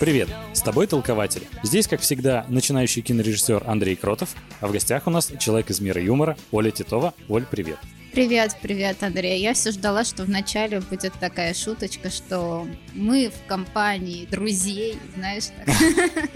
[0.00, 1.42] Привет, с тобой Толкователь.
[1.62, 6.02] Здесь, как всегда, начинающий кинорежиссер Андрей Кротов, а в гостях у нас человек из мира
[6.02, 7.14] юмора Оля Титова.
[7.28, 7.78] Оль, привет.
[8.14, 9.40] Привет, привет, Андрей.
[9.40, 15.74] Я все ждала, что вначале будет такая шуточка, что мы в компании друзей, знаешь, так.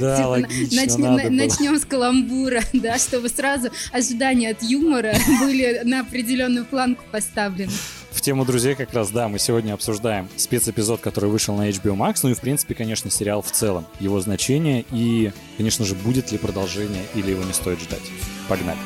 [0.00, 6.66] Да, типа, логично, Начнем с каламбура, да, чтобы сразу ожидания от юмора были на определенную
[6.66, 7.72] планку поставлены.
[8.14, 12.20] В тему друзей как раз, да, мы сегодня обсуждаем спецэпизод, который вышел на HBO Max,
[12.22, 16.38] ну и, в принципе, конечно, сериал в целом, его значение и, конечно же, будет ли
[16.38, 18.02] продолжение или его не стоит ждать.
[18.48, 18.78] Погнали.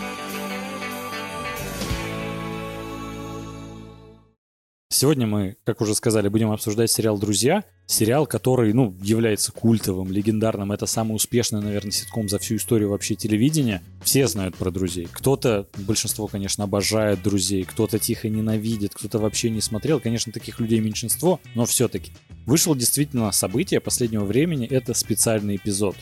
[4.90, 7.62] Сегодня мы, как уже сказали, будем обсуждать сериал «Друзья».
[7.86, 10.72] Сериал, который, ну, является культовым, легендарным.
[10.72, 13.82] Это самый успешный, наверное, ситком за всю историю вообще телевидения.
[14.02, 15.06] Все знают про друзей.
[15.12, 20.00] Кто-то, большинство, конечно, обожает друзей, кто-то тихо ненавидит, кто-то вообще не смотрел.
[20.00, 22.12] Конечно, таких людей меньшинство, но все-таки.
[22.46, 24.66] Вышло действительно событие последнего времени.
[24.66, 25.96] Это специальный эпизод.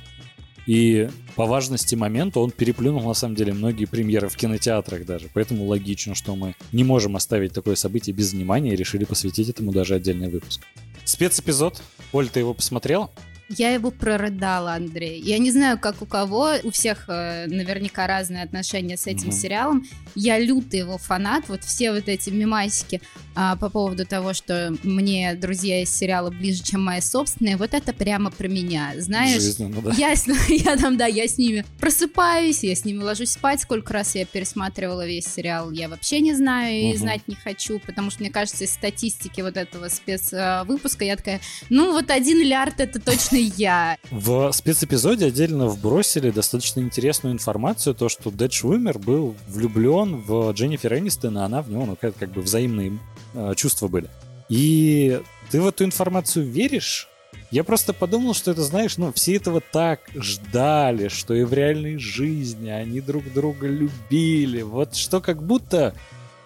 [0.66, 5.28] И по важности момента он переплюнул, на самом деле, многие премьеры в кинотеатрах даже.
[5.32, 9.72] Поэтому логично, что мы не можем оставить такое событие без внимания и решили посвятить этому
[9.72, 10.62] даже отдельный выпуск.
[11.04, 11.80] Спецэпизод.
[12.12, 13.10] Оль, ты его посмотрела?
[13.48, 15.20] Я его прорыдала, Андрей.
[15.20, 19.40] Я не знаю, как у кого, у всех э, наверняка разные отношения с этим mm-hmm.
[19.40, 19.86] сериалом.
[20.16, 21.48] Я лютый его фанат.
[21.48, 23.00] Вот все вот эти мемасики
[23.36, 27.92] а, по поводу того, что мне друзья из сериала ближе, чем мои собственные, вот это
[27.92, 28.94] прямо про меня.
[28.96, 29.92] Знаешь, Жизненно, да.
[29.96, 30.14] я,
[30.48, 33.60] я там, да, я с ними просыпаюсь, я с ними ложусь спать.
[33.60, 36.98] Сколько раз я пересматривала весь сериал, я вообще не знаю и mm-hmm.
[36.98, 41.92] знать не хочу, потому что, мне кажется, из статистики вот этого спецвыпуска я такая, ну
[41.92, 43.98] вот один миллиард это точно я.
[44.10, 50.94] В спецэпизоде отдельно вбросили достаточно интересную информацию, то, что Дэд Швимер был влюблен в Дженнифер
[50.94, 52.98] Энистон, а она в него, ну, как, как бы взаимные
[53.34, 54.08] э, чувства были.
[54.48, 55.20] И
[55.50, 57.08] ты в эту информацию веришь?
[57.50, 61.98] Я просто подумал, что это, знаешь, ну, все этого так ждали, что и в реальной
[61.98, 64.62] жизни они друг друга любили.
[64.62, 65.94] Вот что как будто...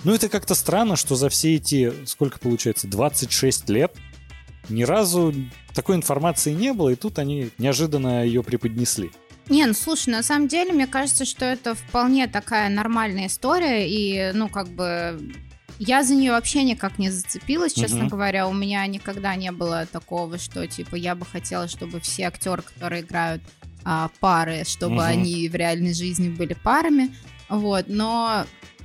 [0.03, 3.93] Ну, это как-то странно, что за все эти, сколько получается, 26 лет
[4.71, 5.35] ни разу
[5.75, 9.11] такой информации не было, и тут они неожиданно ее преподнесли.
[9.49, 14.33] Не, ну слушай, на самом деле, мне кажется, что это вполне такая нормальная история, и,
[14.33, 15.21] ну, как бы,
[15.81, 18.11] я за нее вообще никак не зацепилась, честно угу.
[18.11, 18.47] говоря.
[18.47, 23.03] У меня никогда не было такого, что, типа, я бы хотела, чтобы все актеры, которые
[23.03, 23.43] играют
[23.85, 25.03] а, пары, чтобы угу.
[25.03, 27.15] они в реальной жизни были парами.
[27.49, 28.45] Вот, но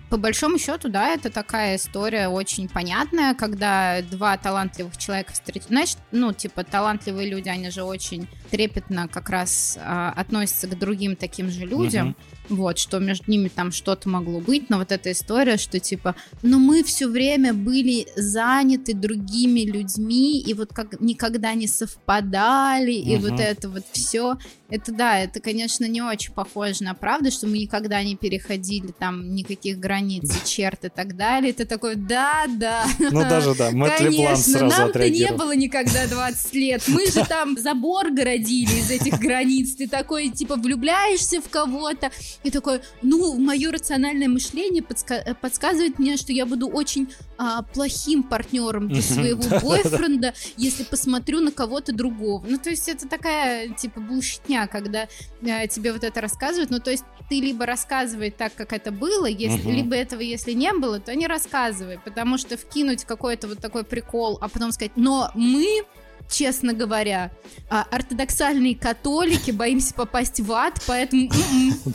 [0.10, 5.68] по большому счету, да, это такая история очень понятная, когда два талантливых человека встретились.
[5.68, 11.16] Знаешь, ну, типа, талантливые люди, они же очень трепетно как раз а, относятся к другим
[11.16, 12.10] таким же людям.
[12.10, 16.16] Uh-huh вот, что между ними там что-то могло быть, но вот эта история, что типа,
[16.42, 23.18] ну мы все время были заняты другими людьми, и вот как никогда не совпадали, и
[23.18, 24.38] вот это вот все,
[24.70, 29.36] это да, это, конечно, не очень похоже на правду, что мы никогда не переходили там
[29.36, 32.86] никаких границ черт и так далее, это такой, да, да.
[33.00, 38.12] Ну даже да, Мэтт Конечно, нам-то не было никогда 20 лет, мы же там забор
[38.12, 42.12] городили из этих границ, ты такой, типа, влюбляешься в кого-то,
[42.44, 48.24] и такой, ну, мое рациональное мышление подска- подсказывает мне, что я буду очень а, плохим
[48.24, 52.46] партнером для своего бойфренда, если посмотрю на кого-то другого.
[52.48, 55.08] Ну, то есть это такая, типа, булщитня, когда
[55.44, 56.70] а, тебе вот это рассказывают.
[56.70, 60.72] Ну, то есть ты либо рассказывай так, как это было, если, либо этого, если не
[60.74, 65.32] было, то не рассказывай, потому что вкинуть какой-то вот такой прикол, а потом сказать, но
[65.34, 65.84] мы
[66.30, 67.32] честно говоря.
[67.70, 71.24] А, ортодоксальные католики, боимся попасть в ад, поэтому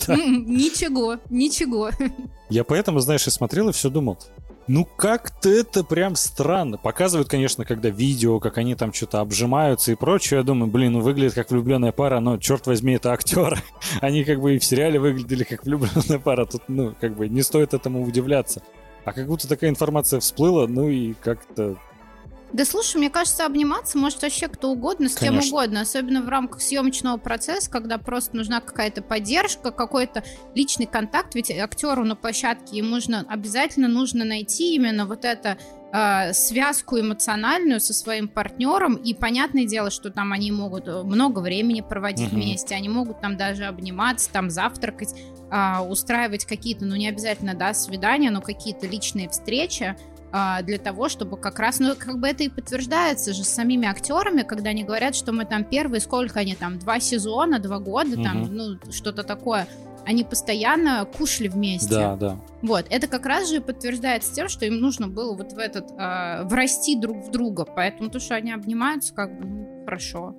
[0.08, 1.90] ничего, ничего.
[2.48, 4.18] Я поэтому, знаешь, и смотрел и все думал,
[4.72, 6.78] ну как-то это прям странно.
[6.78, 10.38] Показывают, конечно, когда видео, как они там что-то обжимаются и прочее.
[10.38, 13.58] Я думаю, блин, ну выглядит как влюбленная пара, но черт возьми, это актеры.
[14.00, 16.46] Они как бы и в сериале выглядели как влюбленная пара.
[16.46, 18.62] Тут, ну, как бы не стоит этому удивляться.
[19.04, 21.76] А как будто такая информация всплыла, ну и как-то
[22.52, 25.40] да слушай, мне кажется, обниматься может вообще кто угодно, с Конечно.
[25.40, 30.24] кем угодно, особенно в рамках съемочного процесса, когда просто нужна какая-то поддержка, какой-то
[30.54, 35.58] личный контакт, ведь актеру на площадке ему нужно, обязательно нужно найти именно вот это
[35.92, 41.38] э, связку эмоциональную со своим партнером, и понятное дело, что там они могут э, много
[41.40, 42.36] времени проводить угу.
[42.36, 45.14] вместе, они могут там даже обниматься, там завтракать,
[45.50, 49.96] э, устраивать какие-то, ну не обязательно, да, свидания, но какие-то личные встречи, а,
[50.30, 54.42] для того, чтобы как раз, ну, как бы это и подтверждается же с самими актерами,
[54.42, 58.22] когда они говорят, что мы там первые, сколько они там, два сезона, два года, угу.
[58.22, 59.66] там, ну, что-то такое,
[60.06, 61.90] они постоянно кушали вместе.
[61.90, 62.40] Да, да.
[62.62, 66.44] Вот, это как раз же подтверждается тем, что им нужно было вот в этот, э,
[66.44, 70.34] врасти друг в друга, поэтому то, что они обнимаются, как бы, ну, хорошо.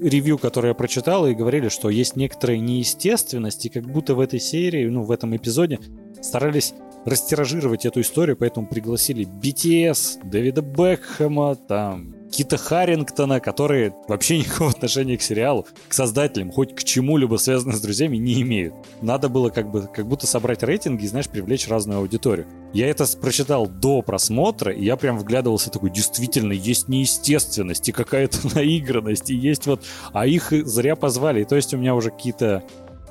[0.00, 4.88] ревью, которые я прочитал, и говорили, что есть некоторые неестественности, как будто в этой серии,
[4.88, 5.80] ну, в этом эпизоде
[6.22, 6.72] старались
[7.08, 15.16] растиражировать эту историю, поэтому пригласили BTS, Дэвида Бекхэма, там, Кита Харрингтона, которые вообще никакого отношения
[15.16, 18.74] к сериалу, к создателям, хоть к чему-либо связанным с друзьями, не имеют.
[19.02, 22.46] Надо было как бы как будто собрать рейтинги и, знаешь, привлечь разную аудиторию.
[22.72, 28.38] Я это прочитал до просмотра, и я прям вглядывался такой, действительно, есть неестественность и какая-то
[28.54, 29.82] наигранность, и есть вот...
[30.12, 31.42] А их зря позвали.
[31.42, 32.62] И то есть у меня уже какие-то,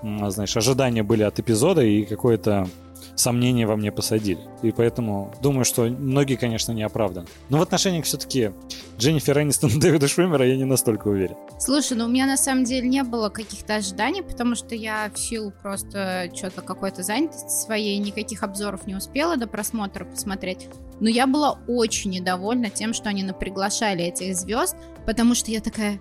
[0.01, 2.67] знаешь, ожидания были от эпизода и какое-то
[3.15, 4.39] сомнения во мне посадили.
[4.61, 7.27] И поэтому думаю, что многие, конечно, не оправданы.
[7.49, 8.51] Но в отношениях все-таки
[8.97, 11.35] Дженнифер Энистон Дэвида Швимера я не настолько уверен.
[11.59, 15.19] Слушай, ну у меня на самом деле не было каких-то ожиданий, потому что я в
[15.19, 20.67] силу просто что-то какой-то занятости своей никаких обзоров не успела до просмотра посмотреть.
[20.99, 25.99] Но я была очень недовольна тем, что они наприглашали этих звезд, потому что я такая,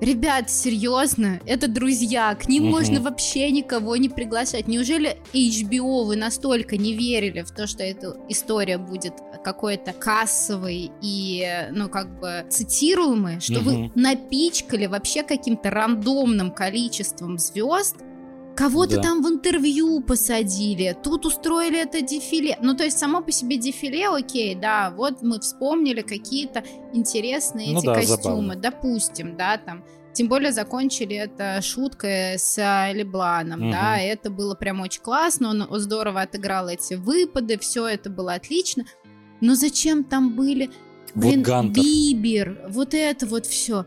[0.00, 2.72] Ребят, серьезно, это друзья, к ним угу.
[2.72, 4.66] можно вообще никого не приглашать.
[4.66, 9.14] Неужели HBO вы настолько не верили в то, что эта история будет
[9.44, 13.70] какой-то кассовой и, ну, как бы цитируемой, что угу.
[13.70, 17.96] вы напичкали вообще каким-то рандомным количеством звезд,
[18.56, 19.02] Кого-то да.
[19.02, 22.56] там в интервью посадили, тут устроили это дефиле.
[22.62, 26.62] Ну, то есть, само по себе дефиле, окей, да, вот мы вспомнили какие-то
[26.92, 28.56] интересные ну, эти да, костюмы, забавно.
[28.56, 29.84] допустим, да, там.
[30.12, 32.56] Тем более закончили это шуткой с
[32.92, 33.72] Лебланом, угу.
[33.72, 38.84] да, это было прям очень классно, он здорово отыграл эти выпады, все это было отлично.
[39.40, 40.70] Но зачем там были,
[41.16, 43.86] блин, вот Бибер, вот это вот все.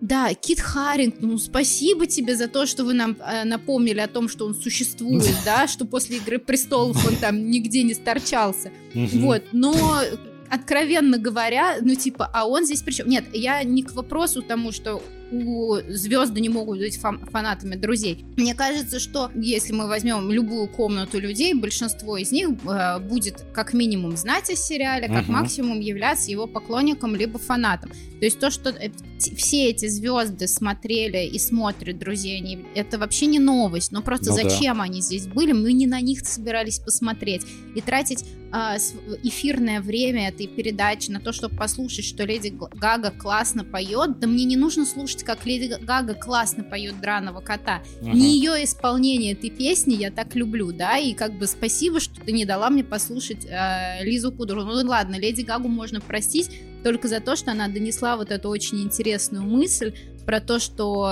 [0.00, 4.28] Да, Кит Харинг, ну спасибо тебе за то, что вы нам э, напомнили о том,
[4.28, 8.70] что он существует, да, что после Игры престолов он там нигде не сторчался.
[8.94, 10.02] Вот, но
[10.50, 13.08] откровенно говоря, ну типа, а он здесь причем?
[13.08, 18.24] Нет, я не к вопросу тому, что у звезды не могут быть фанатами друзей.
[18.36, 23.72] Мне кажется, что если мы возьмем любую комнату людей, большинство из них э, будет как
[23.72, 25.32] минимум знать о сериале, как uh-huh.
[25.32, 27.90] максимум являться его поклонником либо фанатом.
[28.18, 33.26] То есть то, что э, все эти звезды смотрели и смотрят друзей, они, это вообще
[33.26, 33.92] не новость.
[33.92, 34.84] Но просто ну, зачем да.
[34.84, 35.52] они здесь были?
[35.52, 37.42] Мы не на них собирались посмотреть
[37.74, 38.76] и тратить э,
[39.22, 44.18] эфирное время этой передачи на то, чтобы послушать, что Леди Гага классно поет.
[44.18, 47.82] Да мне не нужно слушать слушать, как Леди Гага классно поет драного кота.
[48.00, 48.10] Угу.
[48.10, 52.32] Не ее исполнение этой песни я так люблю, да, и как бы спасибо, что ты
[52.32, 54.64] не дала мне послушать э, Лизу Кудру.
[54.64, 56.50] Ну ладно, Леди Гагу можно простить
[56.82, 61.10] только за то, что она донесла вот эту очень интересную мысль про то, что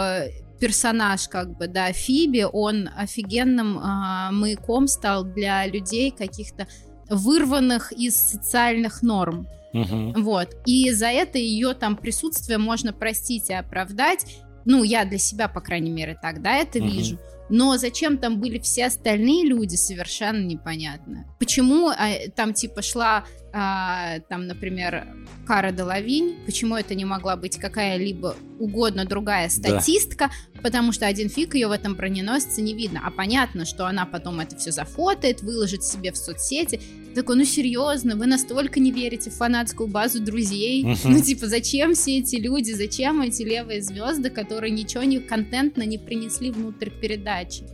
[0.61, 6.67] персонаж, как бы, да, Фиби, он офигенным э, маяком стал для людей каких-то
[7.11, 9.47] вырванных из социальных норм.
[9.75, 10.23] Угу.
[10.23, 10.57] Вот.
[10.65, 14.25] И за это ее там присутствие можно простить и оправдать.
[14.65, 16.89] Ну, я для себя, по крайней мере, тогда это угу.
[16.89, 17.19] вижу.
[17.51, 21.27] Но зачем там были все остальные люди, совершенно непонятно.
[21.39, 21.97] Почему а,
[22.35, 25.07] там типа шла, а, там, например,
[25.47, 30.54] Кара Делавинь, почему это не могла быть какая-либо угодно другая статистка, да.
[30.65, 33.03] Потому что один фиг ее в этом броненосце не видно.
[33.05, 36.81] А понятно, что она потом это все зафотает, выложит себе в соцсети.
[37.15, 40.83] Такой, ну серьезно, вы настолько не верите в фанатскую базу друзей?
[40.83, 40.99] Uh-huh.
[41.05, 45.99] Ну типа, зачем все эти люди, зачем эти левые звезды, которые ничего не контентно не
[45.99, 47.65] принесли внутрь передачи?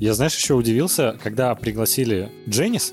[0.00, 2.92] Я, знаешь, еще удивился, когда пригласили Дженнис,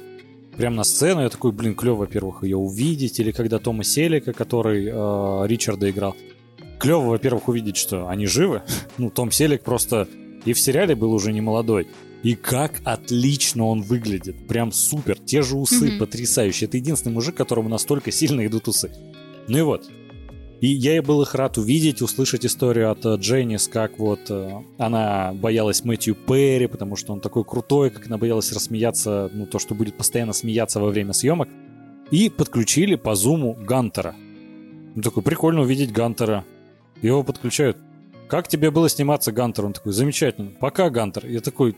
[0.57, 4.85] прям на сцену, я такой, блин, клево, во-первых, ее увидеть, или когда Тома Селика, который
[4.85, 6.15] э, Ричарда играл,
[6.83, 8.61] клево, во-первых, увидеть, что они живы.
[8.97, 10.07] ну, Том Селик просто
[10.43, 11.87] и в сериале был уже не молодой,
[12.23, 14.47] и как отлично он выглядит.
[14.47, 15.17] Прям супер.
[15.17, 15.97] Те же усы mm-hmm.
[15.97, 16.67] потрясающие.
[16.67, 18.91] Это единственный мужик, которому настолько сильно идут усы.
[19.47, 19.89] Ну и вот.
[20.59, 24.51] И я и был их рад увидеть, услышать историю от э, Дженнис, как вот э,
[24.77, 29.59] она боялась Мэтью Перри, потому что он такой крутой, как она боялась рассмеяться, ну, то,
[29.59, 31.49] что будет постоянно смеяться во время съемок.
[32.11, 34.15] И подключили по зуму Гантера.
[34.95, 36.45] Ну, такой, прикольно увидеть Гантера.
[37.01, 37.77] Его подключают.
[38.29, 39.65] Как тебе было сниматься, Гантер?
[39.65, 40.51] Он такой, замечательно.
[40.59, 41.25] Пока, Гантер.
[41.25, 41.77] Я такой,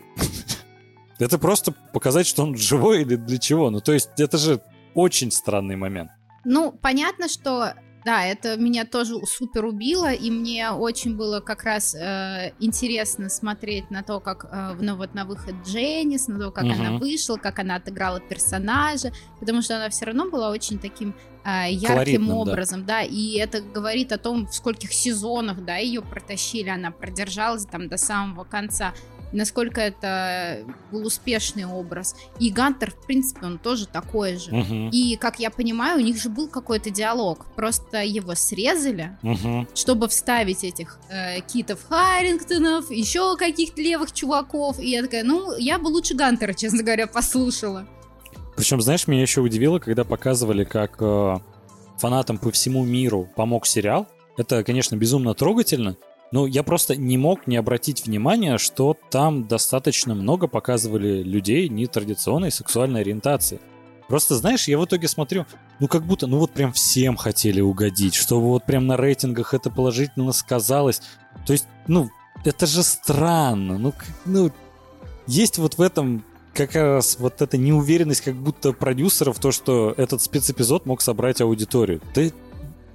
[1.18, 3.70] это просто показать, что он живой или для чего?
[3.70, 4.60] Ну, то есть, это же
[4.94, 6.10] очень странный момент.
[6.44, 7.74] Ну, понятно, что
[8.06, 13.90] да, это меня тоже супер убило, и мне очень было как раз э, интересно смотреть
[13.90, 16.72] на то, как э, ну, вот на выход Дженнис, на то, как угу.
[16.72, 21.72] она вышла, как она отыграла персонажа, потому что она все равно была очень таким э,
[21.72, 23.00] ярким Колоритным, образом, да.
[23.00, 27.88] да, и это говорит о том, в скольких сезонах, да, ее протащили, она продержалась там
[27.88, 28.94] до самого конца.
[29.32, 30.60] Насколько это
[30.92, 32.14] был успешный образ.
[32.38, 34.52] И Гантер, в принципе, он тоже такой же.
[34.54, 34.90] Мгм.
[34.90, 37.46] И, как я понимаю, у них же был какой-то диалог.
[37.56, 39.68] Просто его срезали, Мгм.
[39.74, 44.78] чтобы вставить этих э, Китов Харрингтонов, еще каких-то левых чуваков.
[44.80, 47.86] И я такая, ну, я бы лучше Гантера, честно говоря, послушала.
[48.56, 51.36] Причем, знаешь, меня еще удивило, когда показывали, как э,
[51.98, 54.06] фанатам по всему миру помог сериал.
[54.38, 55.96] Это, конечно, безумно трогательно,
[56.32, 62.50] но я просто не мог не обратить внимания, что там достаточно много показывали людей нетрадиционной
[62.50, 63.60] сексуальной ориентации.
[64.08, 65.46] Просто, знаешь, я в итоге смотрю,
[65.80, 69.70] ну как будто, ну вот прям всем хотели угодить, чтобы вот прям на рейтингах это
[69.70, 71.02] положительно сказалось.
[71.44, 72.08] То есть, ну,
[72.44, 73.78] это же странно.
[73.78, 73.92] Ну,
[74.24, 74.52] ну
[75.26, 80.22] есть вот в этом как раз вот эта неуверенность как будто продюсеров, то, что этот
[80.22, 82.00] спецэпизод мог собрать аудиторию.
[82.14, 82.32] Ты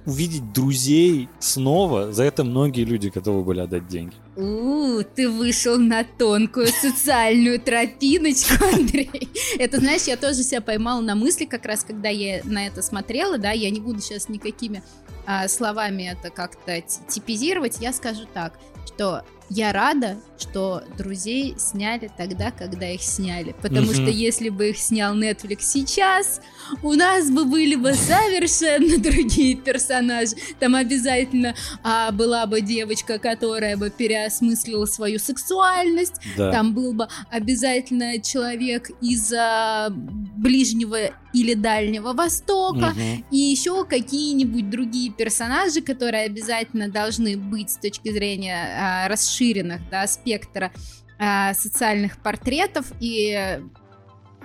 [0.06, 4.14] увидеть друзей снова, за это многие люди готовы были отдать деньги.
[4.36, 9.28] У, ты вышел на тонкую социальную тропиночку, Андрей.
[9.58, 13.38] Это, знаешь, я тоже себя поймала на мысли, как раз когда я на это смотрела,
[13.38, 14.82] да, я не буду сейчас никакими
[15.26, 19.22] а, словами это как-то ти- типизировать, я скажу так, что
[19.54, 23.54] я рада, что друзей сняли тогда, когда их сняли.
[23.60, 23.94] Потому Мгм.
[23.94, 26.40] что если бы их снял Netflix сейчас,
[26.82, 30.34] у нас бы были бы совершенно другие персонажи.
[30.58, 36.14] Там обязательно а, была бы девочка, которая бы переосмыслила свою сексуальность.
[36.36, 36.50] Да.
[36.50, 42.90] Там был бы обязательно человек из а, Ближнего или Дальнего Востока.
[42.90, 43.24] Мгм.
[43.30, 49.08] И еще какие-нибудь другие персонажи, которые обязательно должны быть с точки зрения а,
[49.42, 50.72] расширенных да, спектра
[51.18, 52.86] а, социальных портретов.
[53.00, 53.60] И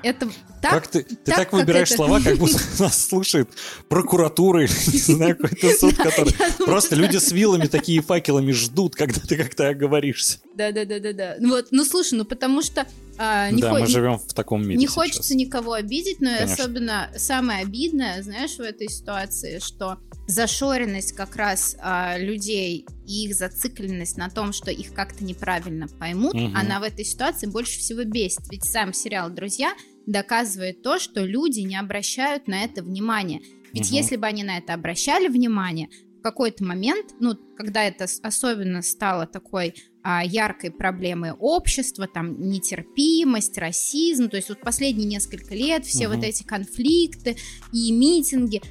[0.03, 0.29] это
[0.61, 3.49] так, как ты, ты так, так, выбираешь это- слова, как будто нас слушает
[3.89, 6.33] прокуратура или, не знаю, какой-то суд, Да, который...
[6.33, 10.39] думаю, Просто люди с вилами такие факелами ждут, когда ты как-то оговоришься.
[10.55, 11.35] Да, да, да, да, да.
[11.39, 12.85] Ну вот, ну слушай, ну потому что
[13.17, 14.93] а, не, да, хо- мы живем в таком мире не сейчас.
[14.93, 16.53] хочется никого обидеть, но Конечно.
[16.53, 19.97] особенно самое обидное, знаешь, в этой ситуации, что
[20.27, 26.33] зашоренность как раз а, людей и их зацикленность на том, что их как-то неправильно поймут,
[26.33, 26.55] Мгм.
[26.55, 28.41] она в этой ситуации больше всего бесит.
[28.51, 29.73] Ведь сам сериал «Друзья»
[30.05, 33.41] доказывает то, что люди не обращают на это внимания.
[33.73, 33.95] Ведь Мгм.
[33.95, 39.27] если бы они на это обращали внимание, в какой-то момент, ну, когда это особенно стало
[39.27, 46.07] такой а, яркой проблемой общества, там, нетерпимость, расизм, то есть вот последние несколько лет все
[46.07, 46.15] Мгм.
[46.17, 47.37] вот эти конфликты
[47.71, 48.61] и митинги,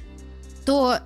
[0.65, 0.99] то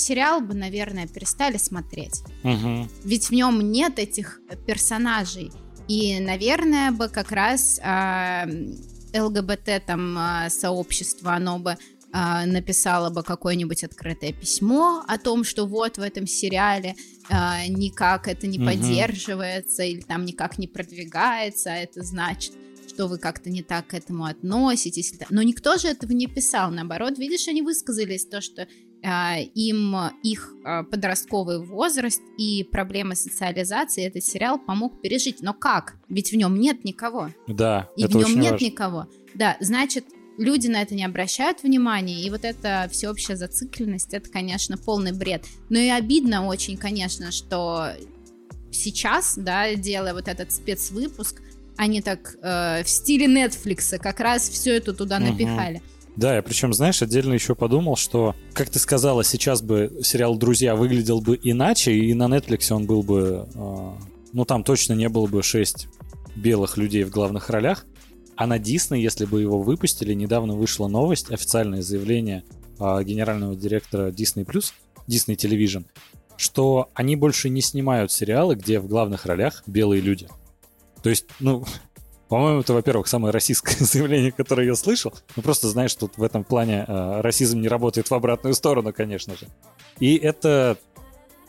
[0.00, 2.22] сериал бы, наверное, перестали смотреть.
[2.42, 2.88] Мгм.
[3.04, 5.52] Ведь в нем нет этих персонажей.
[5.88, 8.46] И, наверное, бы как раз а,
[9.14, 11.76] ЛГБТ там а, сообщество, оно бы
[12.12, 16.94] а, написало бы какое-нибудь открытое письмо о том, что вот в этом сериале
[17.28, 18.66] а, никак это не Мгм.
[18.66, 22.52] поддерживается или там никак не продвигается, а это значит,
[22.88, 25.14] что вы как-то не так к этому относитесь.
[25.30, 26.70] Но никто же этого не писал.
[26.70, 28.66] Наоборот, видишь, они высказались то, что
[29.02, 35.40] им их а, подростковый возраст и проблемы социализации этот сериал помог пережить.
[35.40, 35.96] Но как?
[36.08, 37.30] Ведь в нем нет никого.
[37.46, 38.64] Да, И это в нем очень нет важно.
[38.64, 39.06] никого.
[39.34, 40.04] Да, значит,
[40.36, 45.44] люди на это не обращают внимания, и вот эта всеобщая зацикленность, это, конечно, полный бред.
[45.68, 47.92] Но и обидно очень, конечно, что
[48.70, 51.40] сейчас, да, делая вот этот спецвыпуск,
[51.76, 55.82] они так э, в стиле Netflix как раз все это туда напихали.
[56.20, 60.76] Да, я причем, знаешь, отдельно еще подумал, что, как ты сказала, сейчас бы сериал «Друзья»
[60.76, 63.48] выглядел бы иначе, и на Netflix он был бы...
[63.54, 63.90] э,
[64.34, 65.88] ну, там точно не было бы шесть
[66.36, 67.86] белых людей в главных ролях.
[68.36, 72.44] А на Disney, если бы его выпустили, недавно вышла новость, официальное заявление
[72.78, 74.44] э, генерального директора Disney+,
[75.08, 75.86] Disney Television,
[76.36, 80.28] что они больше не снимают сериалы, где в главных ролях белые люди.
[81.02, 81.64] То есть, ну,
[82.30, 85.12] по-моему, это, во-первых, самое российское заявление, которое я слышал.
[85.34, 89.36] Ну, просто знаешь, тут в этом плане э, расизм не работает в обратную сторону, конечно
[89.36, 89.48] же.
[89.98, 90.78] И это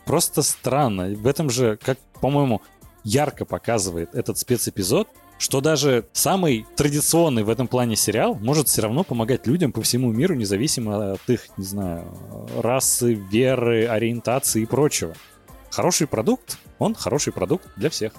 [0.04, 1.14] просто странно.
[1.14, 2.62] В этом же, как, по-моему,
[3.04, 5.06] ярко показывает этот спецэпизод,
[5.38, 10.10] что даже самый традиционный в этом плане сериал может все равно помогать людям по всему
[10.10, 12.12] миру, независимо от их, не знаю,
[12.58, 15.14] расы, веры, ориентации и прочего.
[15.70, 18.12] Хороший продукт, он хороший продукт для всех.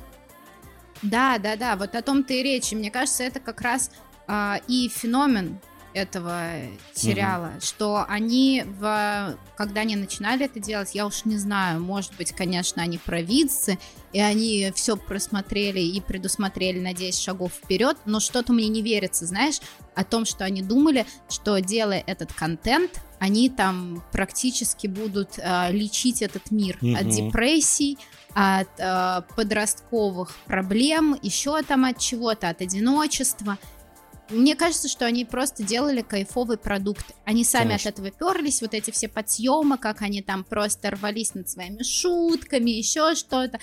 [1.04, 2.72] Да, да, да, вот о том-то и речь.
[2.72, 3.92] И мне кажется, это как раз
[4.28, 5.60] а, и феномен
[5.94, 6.54] этого
[6.94, 7.62] сериала, угу.
[7.62, 12.82] что они, в, когда они начинали это делать, я уж не знаю, может быть, конечно,
[12.82, 13.78] они провидцы,
[14.12, 19.26] и они все просмотрели и предусмотрели на 10 шагов вперед, но что-то мне не верится,
[19.26, 19.60] знаешь,
[19.96, 26.22] о том, что они думали, что делая этот контент, они там практически будут э, лечить
[26.22, 26.96] этот мир угу.
[26.96, 27.98] от депрессий,
[28.34, 33.58] от э, подростковых проблем, еще там от чего-то, от одиночества.
[34.30, 37.14] Мне кажется, что они просто делали кайфовый продукт.
[37.26, 37.90] Они сами Конечно.
[37.90, 42.72] от этого перлись, вот эти все подсъемы, как они там просто рвались над своими шутками,
[42.72, 43.60] еще что-то.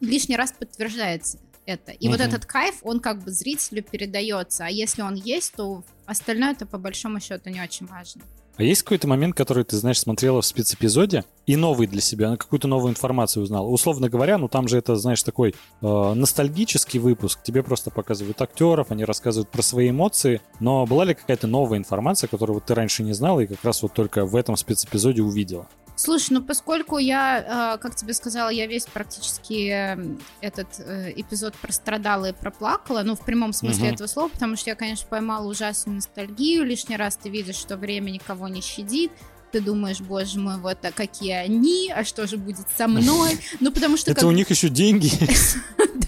[0.00, 1.92] Лишний раз подтверждается это.
[1.92, 2.16] И угу.
[2.16, 4.66] вот этот кайф, он как бы зрителю передается.
[4.66, 8.22] А если он есть, то остальное это по большому счету не очень важно.
[8.56, 12.36] А есть какой-то момент, который ты, знаешь, смотрела в спецэпизоде и новый для себя, на
[12.36, 13.72] какую-то новую информацию узнал?
[13.72, 17.40] Условно говоря, ну там же это, знаешь, такой э, ностальгический выпуск.
[17.42, 20.40] Тебе просто показывают актеров, они рассказывают про свои эмоции.
[20.60, 23.82] Но была ли какая-то новая информация, которую вот ты раньше не знала и как раз
[23.82, 25.66] вот только в этом спецэпизоде увидела?
[25.96, 31.54] Слушай, ну поскольку я, э, как тебе сказала, я весь практически эм, этот э, эпизод
[31.54, 33.94] прострадала и проплакала, ну в прямом смысле угу.
[33.94, 36.64] этого слова, потому что я, конечно, поймала ужасную ностальгию.
[36.64, 39.12] Лишний раз ты видишь, что время никого не щадит
[39.54, 43.38] ты думаешь, боже мой, вот а какие они, а что же будет со мной?
[43.60, 44.10] Ну, потому что...
[44.10, 45.10] Это у них еще деньги.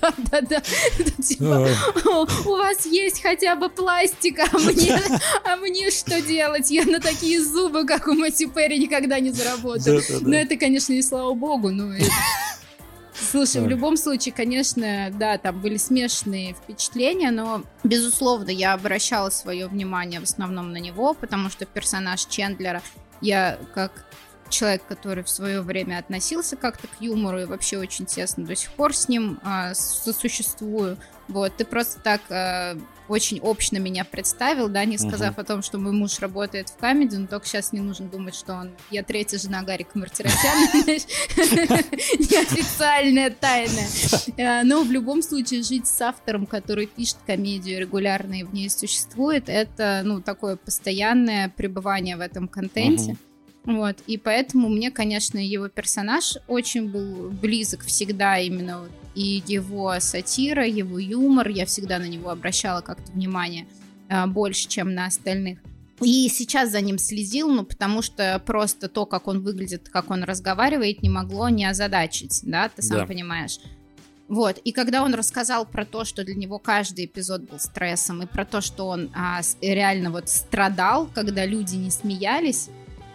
[0.03, 0.62] Да, да, да.
[1.23, 1.69] Типа,
[2.45, 5.00] у вас есть хотя бы пластик, а мне,
[5.43, 6.71] а мне что делать?
[6.71, 10.03] Я на такие зубы, как у Мэтью Перри, никогда не заработаю.
[10.21, 11.95] Но это, конечно, и слава богу, но
[13.31, 19.67] Слушай, в любом случае, конечно, да, там были смешанные впечатления, но, безусловно, я обращала свое
[19.67, 22.83] внимание в основном на него, потому что персонаж Чендлера
[23.21, 24.07] я как
[24.49, 28.71] человек, который в свое время относился как-то к юмору и вообще очень тесно до сих
[28.73, 30.99] пор с ним а, сосуществую.
[31.28, 32.78] Вот, ты просто так а,
[33.09, 35.40] очень общно меня представил, да, не сказав uh-huh.
[35.40, 38.54] о том, что мой муж работает в камеди, но только сейчас не нужно думать, что
[38.54, 38.71] он...
[38.90, 40.68] Я третья жена Гарика Мартиросяна,
[42.18, 43.83] неофициальная тайна.
[44.38, 48.71] А, но в любом случае жить с автором, который пишет комедию регулярно и в ней
[48.71, 53.16] существует, это, ну, такое постоянное пребывание в этом контенте.
[53.64, 58.87] Вот, и поэтому мне, конечно, его персонаж очень был близок всегда именно
[59.17, 63.67] и его сатира, его юмор, я всегда на него обращала как-то внимание
[64.09, 65.59] а, больше, чем на остальных.
[66.03, 70.23] И сейчас за ним следил, ну, потому что просто то, как он выглядит, как он
[70.25, 73.07] разговаривает, не могло не озадачить, да, ты сам да.
[73.07, 73.59] понимаешь.
[74.29, 78.26] Вот, и когда он рассказал про то, что для него каждый эпизод был стрессом, и
[78.26, 82.69] про то, что он а, реально вот страдал, когда люди не смеялись,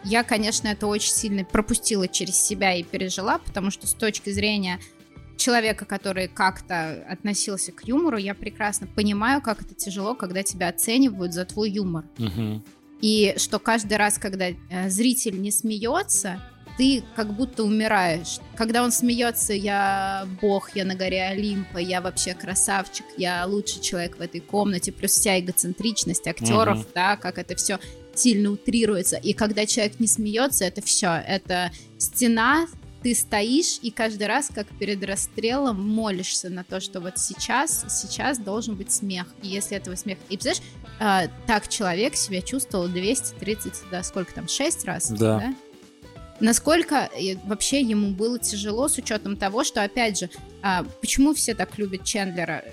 [0.04, 4.80] я, конечно, это очень сильно пропустила через себя и пережила, потому что с точки зрения
[5.38, 11.34] человека, который как-то относился к юмору, я прекрасно понимаю, как это тяжело, когда тебя оценивают
[11.34, 12.06] за твой юмор.
[12.17, 12.63] Угу.
[13.02, 16.41] И что каждый раз, когда э, зритель не смеется,
[16.78, 18.39] ты как будто умираешь.
[18.56, 24.17] Когда он смеется, я бог, я на горе Олимпа, я вообще красавчик, я лучший человек
[24.17, 26.88] в этой комнате, плюс вся эгоцентричность актеров, угу.
[26.96, 27.80] да, как это все
[28.13, 29.17] сильно утрируется.
[29.17, 31.24] И когда человек не смеется, это все.
[31.28, 32.67] Это стена,
[33.04, 38.38] ты стоишь и каждый раз, как перед расстрелом, молишься на то, что вот сейчас, сейчас
[38.38, 39.28] должен быть смех.
[39.42, 40.22] И если этого смеха...
[40.30, 45.10] И представляешь, э, так человек себя чувствовал 230, да, сколько там, 6 раз?
[45.10, 45.40] Да.
[45.40, 45.56] да?
[46.40, 47.10] Насколько
[47.46, 50.30] вообще ему было тяжело с учетом того, что, опять же,
[50.64, 52.66] а, почему все так любят Чендлера?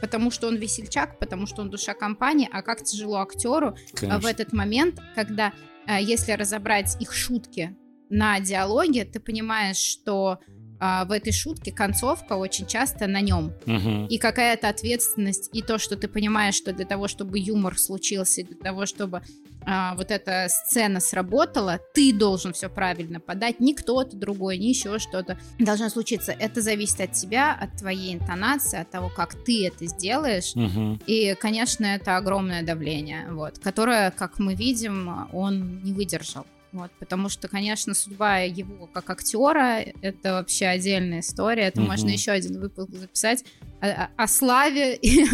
[0.00, 4.20] Потому что он весельчак, потому что он душа компании, а как тяжело актеру Конечно.
[4.20, 5.52] в этот момент, когда,
[5.86, 7.76] а, если разобрать их шутки
[8.10, 10.40] на диалоге, ты понимаешь, что
[10.82, 13.52] а, в этой шутке концовка очень часто на нем.
[13.66, 14.06] Угу.
[14.08, 18.56] И какая-то ответственность, и то, что ты понимаешь, что для того, чтобы юмор случился, для
[18.56, 19.22] того, чтобы
[19.66, 24.98] а, вот эта сцена сработала, ты должен все правильно подать, не кто-то другой, не еще
[24.98, 26.32] что-то должно случиться.
[26.32, 30.52] Это зависит от тебя, от твоей интонации, от того, как ты это сделаешь.
[30.56, 31.00] Угу.
[31.06, 36.46] И, конечно, это огромное давление, вот, которое, как мы видим, он не выдержал.
[36.72, 41.64] Вот, потому что, конечно, судьба его как актера это вообще отдельная история.
[41.64, 41.90] Это угу.
[41.90, 43.44] можно еще один выпуск записать
[43.80, 45.24] о, о славе и,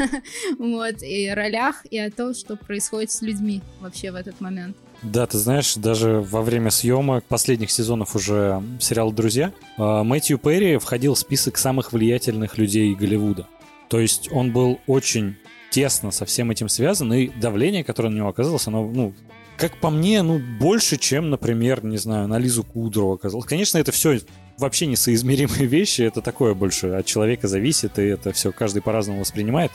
[0.58, 4.76] вот, и ролях, и о том, что происходит с людьми вообще в этот момент.
[5.02, 10.78] Да, ты знаешь, даже во время съемок последних сезонов уже сериала «Друзья» а, Мэтью Перри
[10.78, 13.46] входил в список самых влиятельных людей Голливуда.
[13.88, 15.36] То есть он был очень
[15.70, 19.14] тесно со всем этим связан, и давление, которое на него оказалось, оно, ну,
[19.56, 23.46] как по мне, ну, больше, чем, например, не знаю, на Лизу Кудрову оказалось.
[23.46, 24.18] Конечно, это все
[24.58, 29.72] вообще несоизмеримые вещи, это такое больше от человека зависит, и это все каждый по-разному воспринимает.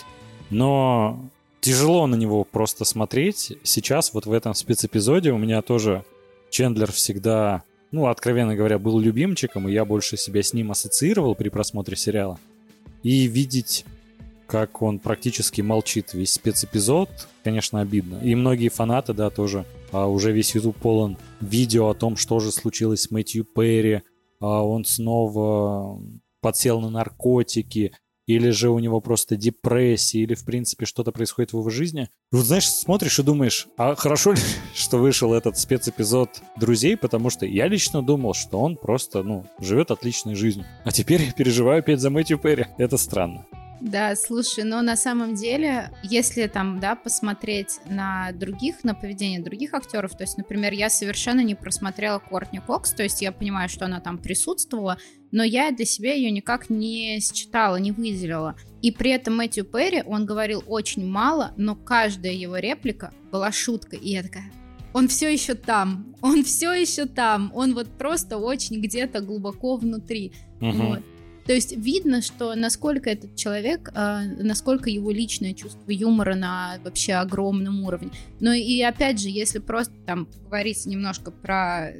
[0.49, 1.19] Но
[1.61, 3.53] тяжело на него просто смотреть.
[3.63, 6.03] Сейчас вот в этом спецэпизоде у меня тоже
[6.49, 11.49] Чендлер всегда, ну, откровенно говоря, был любимчиком, и я больше себя с ним ассоциировал при
[11.49, 12.39] просмотре сериала.
[13.03, 13.85] И видеть,
[14.47, 17.09] как он практически молчит весь спецэпизод,
[17.43, 18.19] конечно, обидно.
[18.23, 22.51] И многие фанаты, да, тоже, а уже весь YouTube полон видео о том, что же
[22.51, 24.01] случилось с Мэтью Перри,
[24.39, 26.01] а он снова
[26.41, 27.93] подсел на наркотики,
[28.27, 32.09] или же у него просто депрессия, или, в принципе, что-то происходит в его жизни.
[32.31, 34.39] Вот, знаешь, смотришь и думаешь, а хорошо ли,
[34.75, 39.91] что вышел этот спецэпизод «Друзей», потому что я лично думал, что он просто, ну, живет
[39.91, 40.65] отличной жизнью.
[40.85, 42.67] А теперь переживаю опять за Мэтью Перри.
[42.77, 43.45] Это странно.
[43.81, 49.73] Да, слушай, но на самом деле, если там, да, посмотреть на других, на поведение других
[49.73, 53.85] актеров, то есть, например, я совершенно не просмотрела Кортни Кокс, то есть я понимаю, что
[53.85, 54.97] она там присутствовала,
[55.31, 58.55] но я для себя ее никак не считала, не выделила.
[58.83, 63.97] И при этом Мэтью Перри, он говорил очень мало, но каждая его реплика была шуткой,
[63.97, 64.51] и я такая,
[64.93, 70.33] он все еще там, он все еще там, он вот просто очень где-то глубоко внутри.
[70.59, 70.71] Угу.
[70.71, 71.01] Вот.
[71.45, 77.13] То есть видно, что насколько этот человек, э, насколько его личное чувство юмора на вообще
[77.13, 78.11] огромном уровне.
[78.39, 81.93] Но и опять же, если просто там говорить немножко про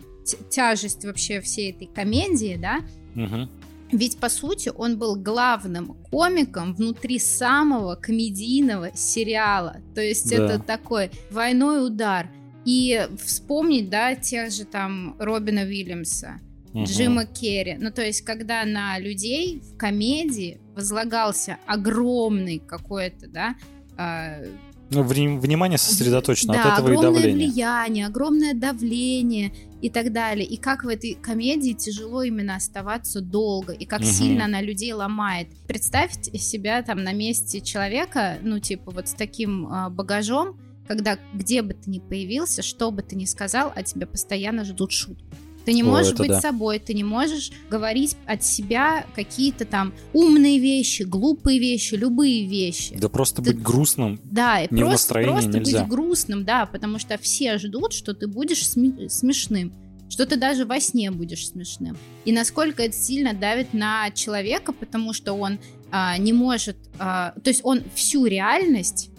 [0.49, 2.81] тяжесть вообще всей этой комедии, да,
[3.15, 3.49] угу.
[3.91, 9.81] Ведь, по сути, он был главным комиком внутри самого комедийного сериала.
[9.93, 10.45] То есть да.
[10.45, 12.29] это такой двойной удар.
[12.63, 16.39] И вспомнить, да, тех же там Робина Уильямса,
[16.73, 16.83] угу.
[16.85, 17.77] Джима Керри.
[17.79, 23.55] Ну, то есть, когда на людей в комедии возлагался огромный какой-то, да,
[23.97, 24.47] э,
[24.93, 27.07] ну, внимание сосредоточено да, от этого и давление.
[27.07, 30.45] огромное влияние, огромное давление и так далее.
[30.45, 34.09] И как в этой комедии тяжело именно оставаться долго, и как угу.
[34.09, 35.47] сильно она людей ломает.
[35.65, 41.61] Представьте себя там на месте человека, ну, типа вот с таким э, багажом, когда где
[41.61, 45.23] бы ты ни появился, что бы ты ни сказал, а тебя постоянно ждут шутки.
[45.65, 46.41] Ты не можешь О, быть да.
[46.41, 52.95] собой, ты не можешь говорить от себя какие-то там умные вещи, глупые вещи, любые вещи.
[52.97, 53.53] Да просто ты...
[53.53, 54.19] быть грустным.
[54.23, 55.81] Да, и не просто, просто нельзя.
[55.81, 59.73] быть грустным, да, потому что все ждут, что ты будешь сме- смешным
[60.11, 61.97] что ты даже во сне будешь смешным.
[62.25, 65.57] И насколько это сильно давит на человека, потому что он
[65.89, 69.09] а, не может, а, то есть он всю реальность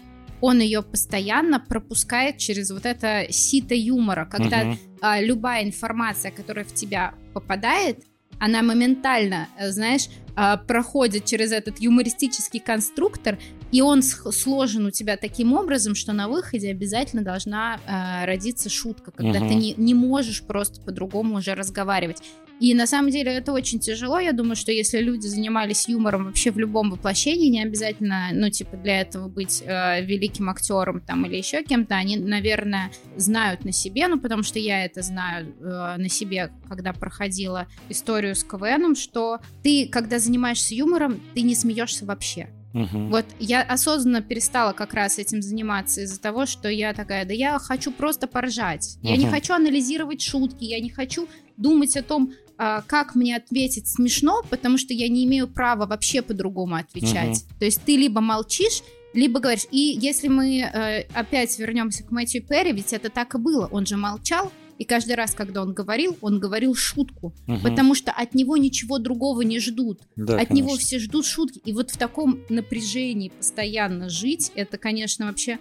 [0.43, 4.77] он ее постоянно пропускает через вот это сито юмора, когда угу.
[4.99, 8.03] а, любая информация, которая в тебя попадает,
[8.39, 13.39] она моментально, э, знаешь, а, проходит через этот юмористический конструктор,
[13.73, 19.09] и он сложен у тебя таким образом, что на выходе обязательно должна а, родиться шутка,
[19.09, 19.47] когда угу.
[19.47, 22.21] ты не, не можешь просто по-другому уже разговаривать.
[22.59, 24.19] И на самом деле это очень тяжело.
[24.19, 28.77] Я думаю, что если люди занимались юмором вообще в любом воплощении, не обязательно, ну, типа,
[28.77, 34.07] для этого быть э, великим актером там или еще кем-то, они, наверное, знают на себе,
[34.07, 39.39] ну, потому что я это знаю э, на себе, когда проходила историю с КВНом, что
[39.63, 42.49] ты, когда занимаешься юмором, ты не смеешься вообще.
[42.73, 43.07] Угу.
[43.09, 47.59] Вот я осознанно перестала как раз этим заниматься из-за того, что я такая, да я
[47.59, 48.97] хочу просто поржать.
[49.01, 49.09] Угу.
[49.09, 53.87] Я не хочу анализировать шутки, я не хочу думать о том, а, как мне ответить
[53.87, 57.37] смешно, потому что я не имею права вообще по-другому отвечать.
[57.37, 57.59] Угу.
[57.59, 58.81] То есть ты либо молчишь,
[59.13, 59.67] либо говоришь.
[59.71, 63.67] И если мы э, опять вернемся к Мэтью Перри, ведь это так и было.
[63.71, 64.51] Он же молчал,
[64.83, 67.57] и каждый раз, когда он говорил, он говорил шутку, угу.
[67.63, 70.01] потому что от него ничего другого не ждут.
[70.17, 70.53] Да, от конечно.
[70.53, 71.61] него все ждут шутки.
[71.63, 75.59] И вот в таком напряжении постоянно жить, это, конечно, вообще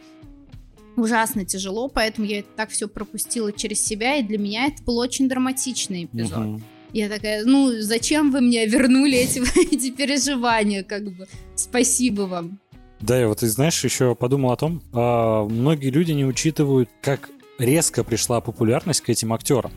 [0.96, 5.28] ужасно тяжело, поэтому я так все пропустила через себя, и для меня это был очень
[5.28, 6.38] драматичный эпизод.
[6.38, 6.62] Угу.
[6.92, 9.38] Я такая, ну, зачем вы мне вернули эти,
[9.72, 12.58] эти переживания, как бы, спасибо вам.
[13.02, 17.30] Да, я вот, ты знаешь, еще подумал о том, а, многие люди не учитывают, как
[17.58, 19.72] резко пришла популярность к этим актерам.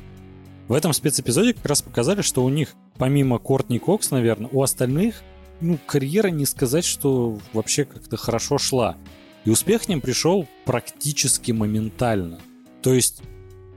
[0.68, 5.22] В этом спецэпизоде как раз показали, что у них, помимо Кортни Кокс, наверное, у остальных,
[5.62, 8.98] ну, карьера не сказать, что вообще как-то хорошо шла.
[9.46, 12.40] И успех к ним пришел практически моментально.
[12.82, 13.22] То есть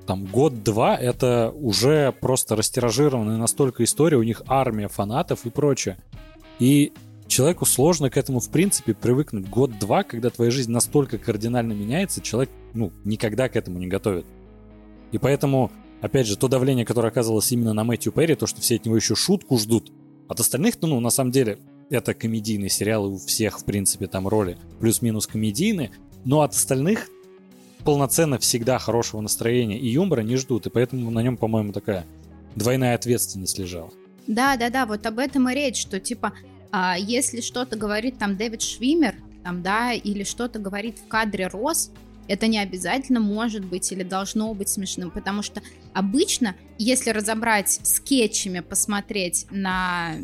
[0.07, 5.99] там год-два это уже просто растиражированная настолько история, у них армия фанатов и прочее.
[6.59, 6.93] И
[7.27, 9.51] человеку сложно к этому в принципе привыкнуть.
[9.51, 14.27] Год-два, когда твоя жизнь настолько кардинально меняется, человек ну, никогда к этому не готовит.
[15.13, 18.77] И поэтому, опять же, то давление, которое оказывалось именно на Мэтью Перри, то, что все
[18.77, 19.93] от него еще шутку ждут,
[20.29, 21.59] от остальных, ну, на самом деле,
[21.91, 25.91] это комедийный сериал, и у всех, в принципе, там роли плюс-минус комедийные,
[26.25, 27.09] но от остальных
[27.85, 32.05] полноценно всегда хорошего настроения и юмора не ждут, и поэтому на нем, по-моему, такая
[32.55, 33.91] двойная ответственность лежала.
[34.27, 36.35] Да, да, да, вот об этом и речь, что типа,
[36.71, 41.91] а, если что-то говорит там Дэвид Швимер, там, да, или что-то говорит в кадре Рос,
[42.29, 45.63] это не обязательно может быть или должно быть смешным, потому что
[45.95, 50.17] обычно, если разобрать скетчами, посмотреть на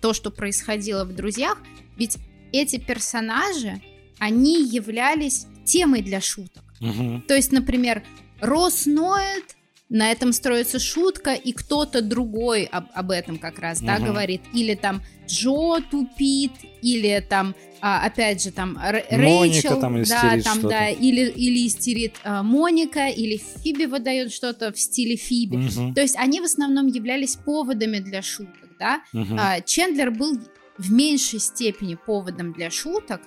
[0.00, 1.58] то, что происходило в «Друзьях»,
[1.96, 2.18] ведь
[2.52, 3.80] эти персонажи,
[4.18, 6.62] они являлись темой для шуток.
[6.80, 7.22] Угу.
[7.28, 8.02] То есть, например,
[8.40, 9.56] Рос ноет,
[9.88, 13.86] на этом строится шутка, и кто-то другой об, об этом как раз, угу.
[13.86, 14.42] да, говорит.
[14.54, 15.02] Или там
[15.32, 21.30] Джо тупит, или там, а, опять же, там Р- Рэйчел, там да, там, да, или,
[21.30, 25.56] или истерит а, Моника, или Фиби выдает что-то в стиле Фиби.
[25.56, 25.94] Угу.
[25.94, 29.02] То есть они в основном являлись поводами для шуток, да.
[29.14, 29.38] Угу.
[29.64, 30.38] Чендлер был
[30.76, 33.22] в меньшей степени поводом для шуток,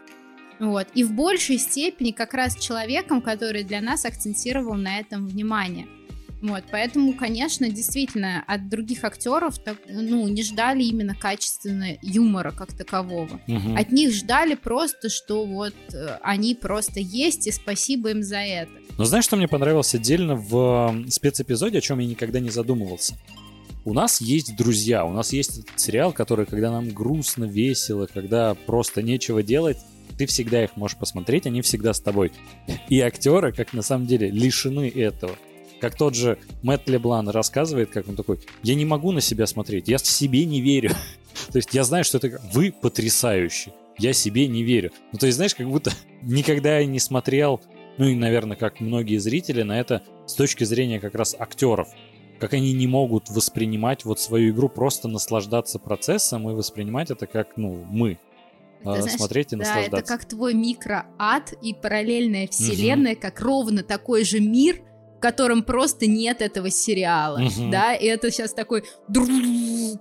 [0.60, 5.88] вот, и в большей степени как раз человеком, который для нас акцентировал на этом внимание.
[6.42, 12.74] Вот, поэтому, конечно, действительно, от других актеров так, ну, не ждали именно качественного юмора как
[12.74, 13.40] такового.
[13.48, 13.76] Угу.
[13.76, 18.72] От них ждали просто, что вот э, они просто есть, и спасибо им за это.
[18.98, 23.16] Но знаешь, что мне понравилось отдельно в спецэпизоде, о чем я никогда не задумывался?
[23.84, 28.56] У нас есть друзья, у нас есть этот сериал, который, когда нам грустно, весело, когда
[28.56, 29.78] просто нечего делать,
[30.18, 32.32] ты всегда их можешь посмотреть, они всегда с тобой.
[32.90, 35.36] И актеры, как на самом деле, лишены этого.
[35.86, 39.88] Как тот же Мэтт Леблан рассказывает, как он такой, я не могу на себя смотреть,
[39.88, 40.90] я себе не верю.
[41.52, 44.90] то есть я знаю, что это вы потрясающий, я себе не верю.
[45.12, 45.92] Ну, то есть, знаешь, как будто
[46.24, 47.62] никогда я не смотрел,
[48.00, 51.88] ну и, наверное, как многие зрители, на это с точки зрения как раз актеров.
[52.40, 57.58] Как они не могут воспринимать вот свою игру, просто наслаждаться процессом и воспринимать это как,
[57.58, 58.18] ну, мы.
[58.82, 59.98] Это, а, знаешь, смотреть и да, наслаждаться.
[59.98, 63.22] это как твой микроад и параллельная вселенная, угу.
[63.22, 64.82] как ровно такой же мир,
[65.26, 67.72] котором просто нет этого сериала, угу.
[67.72, 68.84] да, и это сейчас такой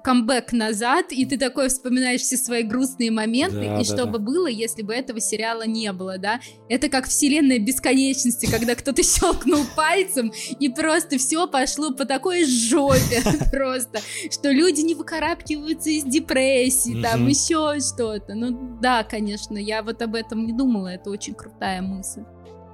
[0.03, 4.07] камбэк назад, и ты такой вспоминаешь все свои грустные моменты, да, и да, что да.
[4.07, 9.03] бы было, если бы этого сериала не было, да, это как вселенная бесконечности, когда кто-то
[9.19, 16.05] щелкнул пальцем, и просто все пошло по такой жопе просто, что люди не выкарабкиваются из
[16.05, 21.33] депрессии, там еще что-то, ну да, конечно, я вот об этом не думала, это очень
[21.33, 22.25] крутая мысль.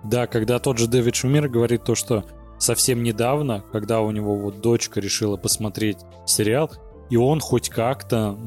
[0.02, 2.24] Да, когда тот же Дэвид Шумир говорит то, что
[2.60, 6.70] совсем недавно, когда у него вот дочка решила посмотреть сериал,
[7.08, 8.38] и он хоть как-то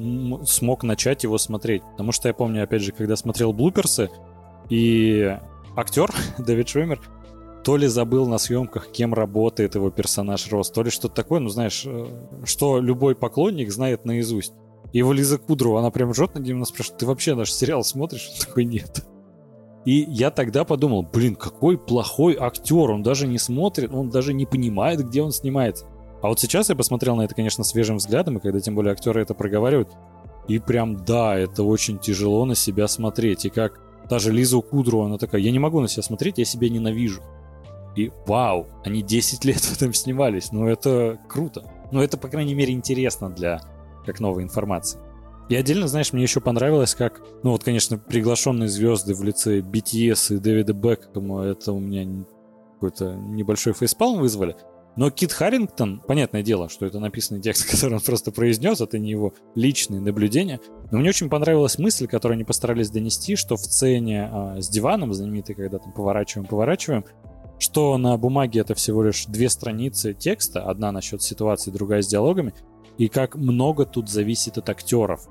[0.45, 1.84] смог начать его смотреть.
[1.91, 4.10] Потому что я помню, опять же, когда смотрел блуперсы,
[4.69, 5.38] и
[5.76, 7.02] актер Дэвид Шумер
[7.63, 11.47] то ли забыл на съемках, кем работает его персонаж Рос, то ли что-то такое, ну
[11.47, 12.08] знаешь, э,
[12.43, 14.54] что любой поклонник знает наизусть.
[14.91, 18.30] И его Лиза Кудрова, она прям жжет над ним, спрашивает, ты вообще наш сериал смотришь?
[18.34, 19.06] Он такой, нет.
[19.86, 24.46] И я тогда подумал, блин, какой плохой актер, он даже не смотрит, он даже не
[24.46, 25.86] понимает, где он снимается.
[26.22, 29.22] А вот сейчас я посмотрел на это, конечно, свежим взглядом, и когда тем более актеры
[29.22, 29.89] это проговаривают,
[30.48, 33.46] и прям, да, это очень тяжело на себя смотреть.
[33.46, 36.69] И как даже Лиза Кудру, она такая, я не могу на себя смотреть, я себя
[36.69, 37.22] ненавижу.
[37.96, 41.63] И вау, они 10 лет в этом снимались, ну это круто.
[41.91, 43.62] Ну это, по крайней мере, интересно для
[44.06, 45.00] как новой информации.
[45.49, 50.36] И отдельно, знаешь, мне еще понравилось, как, ну вот, конечно, приглашенные звезды в лице BTS
[50.36, 52.25] и Дэвида Бекхэма, это у меня
[52.75, 54.56] какой-то небольшой фейспалм вызвали.
[54.95, 59.10] Но Кит Харрингтон, понятное дело, что это написанный текст, который он просто произнес, это не
[59.12, 60.60] его личные наблюдения.
[60.91, 65.13] Но мне очень понравилась мысль, которую они постарались донести, что в сцене а, с диваном,
[65.13, 67.06] знаменитой, когда там поворачиваем, поворачиваем,
[67.60, 72.53] что на бумаге это всего лишь две страницы текста, одна насчет ситуации, другая с диалогами,
[72.97, 75.27] и как много тут зависит от актеров.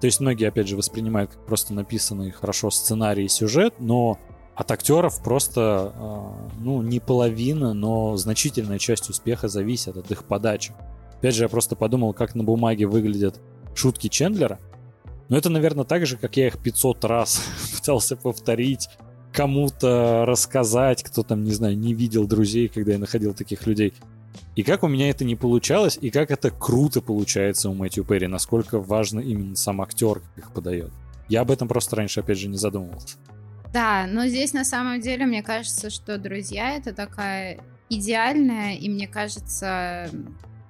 [0.00, 4.18] То есть многие, опять же, воспринимают как просто написанный хорошо сценарий и сюжет, но
[4.54, 10.72] от актеров просто, а, ну, не половина, но значительная часть успеха зависит от их подачи.
[11.18, 13.40] Опять же, я просто подумал, как на бумаге выглядят
[13.74, 14.58] шутки Чендлера.
[15.28, 17.42] Но это, наверное, так же, как я их 500 раз
[17.76, 18.88] пытался повторить,
[19.32, 23.94] кому-то рассказать, кто там, не знаю, не видел друзей, когда я находил таких людей.
[24.56, 28.26] И как у меня это не получалось, и как это круто получается у Мэтью Перри,
[28.26, 30.90] насколько важно именно сам актер, их подает.
[31.28, 33.16] Я об этом просто раньше, опять же, не задумывался.
[33.72, 37.60] Да, но здесь на самом деле мне кажется, что «Друзья»— это такая
[37.90, 40.10] идеальная, и мне кажется,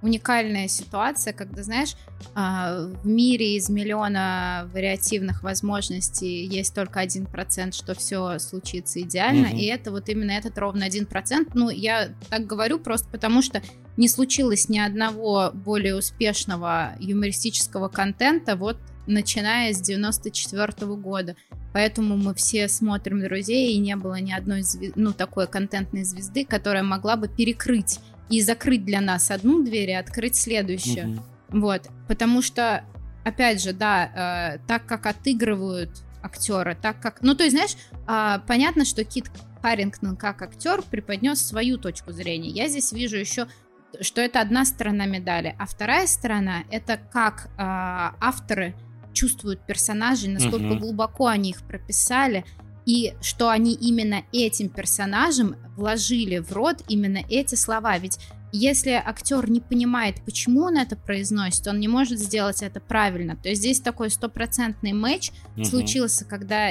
[0.03, 1.95] уникальная ситуация, когда, знаешь,
[2.35, 9.47] а, в мире из миллиона вариативных возможностей есть только один процент, что все случится идеально,
[9.47, 9.59] mm-hmm.
[9.59, 11.55] и это вот именно этот ровно один процент.
[11.55, 13.63] Ну, я так говорю просто потому, что
[13.97, 21.35] не случилось ни одного более успешного юмористического контента вот начиная с 94 -го года.
[21.73, 24.63] Поэтому мы все смотрим «Друзей», и не было ни одной
[24.95, 29.95] ну, такой контентной звезды, которая могла бы перекрыть и закрыть для нас одну дверь и
[29.95, 31.11] открыть следующую.
[31.11, 31.61] Угу.
[31.61, 32.85] Вот, потому что,
[33.25, 35.91] опять же, да, э, так как отыгрывают
[36.23, 37.23] актера, так как...
[37.23, 39.31] Ну, то есть, знаешь, а, понятно, что Кит
[39.63, 42.51] Харрингтон как актер преподнес свою точку зрения.
[42.51, 43.47] Я здесь вижу еще
[44.01, 48.75] что это одна сторона медали, а вторая сторона это как э, авторы
[49.13, 50.81] чувствуют персонажей, насколько угу.
[50.81, 52.45] глубоко они их прописали,
[52.89, 57.99] и что они именно этим персонажам вложили в рот именно эти слова.
[57.99, 58.19] Ведь
[58.51, 63.37] если актер не понимает, почему он это произносит, он не может сделать это правильно.
[63.37, 65.67] То есть здесь такой стопроцентный матч угу.
[65.67, 66.71] случился, когда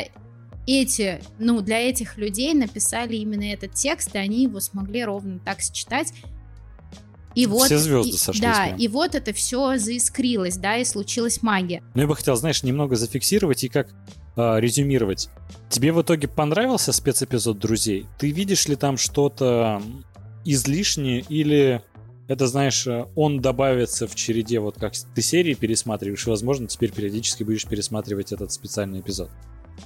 [0.66, 5.62] эти, ну, для этих людей написали именно этот текст, и они его смогли ровно так
[5.62, 6.14] сочетать.
[7.36, 8.42] И вот, все звезды и, сошлись.
[8.42, 8.78] Да, прям.
[8.78, 11.84] и вот это все заискрилось, да, и случилась магия.
[11.94, 13.90] Ну, я бы хотел, знаешь, немного зафиксировать и как
[14.38, 15.30] э, резюмировать.
[15.70, 18.06] Тебе в итоге понравился спецэпизод «Друзей»?
[18.18, 19.82] Ты видишь ли там что-то
[20.46, 21.82] излишнее или
[22.28, 27.44] это, знаешь, он добавится в череде, вот как ты серии пересматриваешь, и, возможно, теперь периодически
[27.44, 29.30] будешь пересматривать этот специальный эпизод?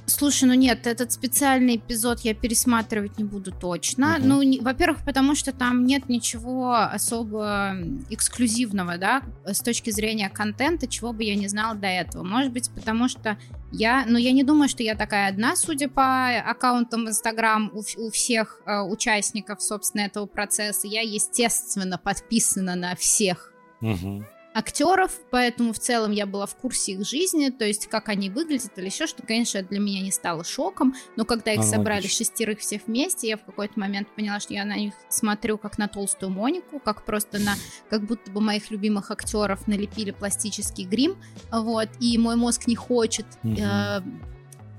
[0.06, 4.17] Слушай, ну нет, этот специальный эпизод я пересматривать не буду точно.
[4.17, 4.27] Угу.
[4.27, 7.75] Ну, не, во-первых, потому что там нет ничего особо
[8.10, 12.23] эксклюзивного, да, с точки зрения контента, чего бы я не знала до этого.
[12.23, 13.38] Может быть, потому что
[13.71, 17.80] я, ну, я не думаю, что я такая одна, судя по аккаунтам в Инстаграм у,
[17.80, 20.88] у всех э, участников, собственно, этого процесса.
[20.88, 23.54] Я, естественно, подписана на всех.
[23.82, 28.29] Угу актеров, поэтому в целом я была в курсе их жизни, то есть как они
[28.29, 32.01] выглядят или еще что, конечно, для меня не стало шоком, но когда их а, собрали
[32.01, 32.25] логично.
[32.25, 35.87] шестерых всех вместе, я в какой-то момент поняла, что я на них смотрю как на
[35.87, 37.55] толстую Монику, как просто на,
[37.89, 41.15] как будто бы моих любимых актеров налепили пластический грим,
[41.51, 43.55] вот, и мой мозг не хочет угу.
[43.57, 44.01] э,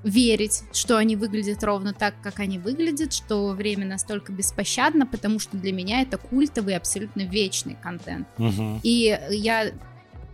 [0.05, 5.57] верить, что они выглядят ровно так, как они выглядят, что время настолько беспощадно, потому что
[5.57, 8.27] для меня это культовый, абсолютно вечный контент.
[8.39, 8.81] Угу.
[8.83, 9.73] И я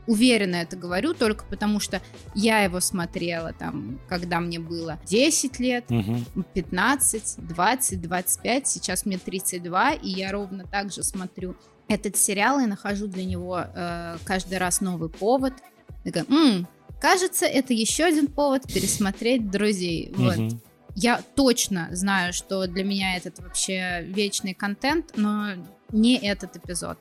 [0.07, 2.01] уверенно это говорю только потому, что
[2.35, 6.45] я его смотрела там, когда мне было 10 лет, угу.
[6.55, 11.57] 15, 20, 25, сейчас мне 32, и я ровно так же смотрю
[11.89, 15.53] этот сериал и нахожу для него э, каждый раз новый повод.
[16.05, 16.67] Такая, м
[17.01, 20.13] Кажется, это еще один повод пересмотреть друзей.
[20.17, 20.37] Вот.
[20.37, 20.61] Угу.
[20.95, 25.53] Я точно знаю, что для меня этот вообще вечный контент, но
[25.93, 26.99] не этот эпизод.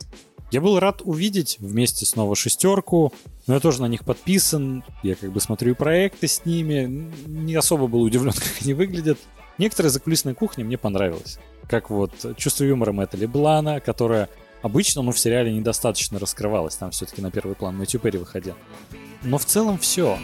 [0.51, 3.11] Я был рад увидеть вместе снова шестерку,
[3.47, 7.87] но я тоже на них подписан, я как бы смотрю проекты с ними, не особо
[7.87, 9.17] был удивлен, как они выглядят.
[9.57, 11.39] Некоторые закулисные кухни мне понравилось.
[11.67, 14.29] Как вот чувство юмора Мэтта Леблана, которая
[14.61, 18.55] обычно, ну, в сериале недостаточно раскрывалась, там все-таки на первый план Мэтью Перри выходил.
[19.27, 20.17] Но в целом все.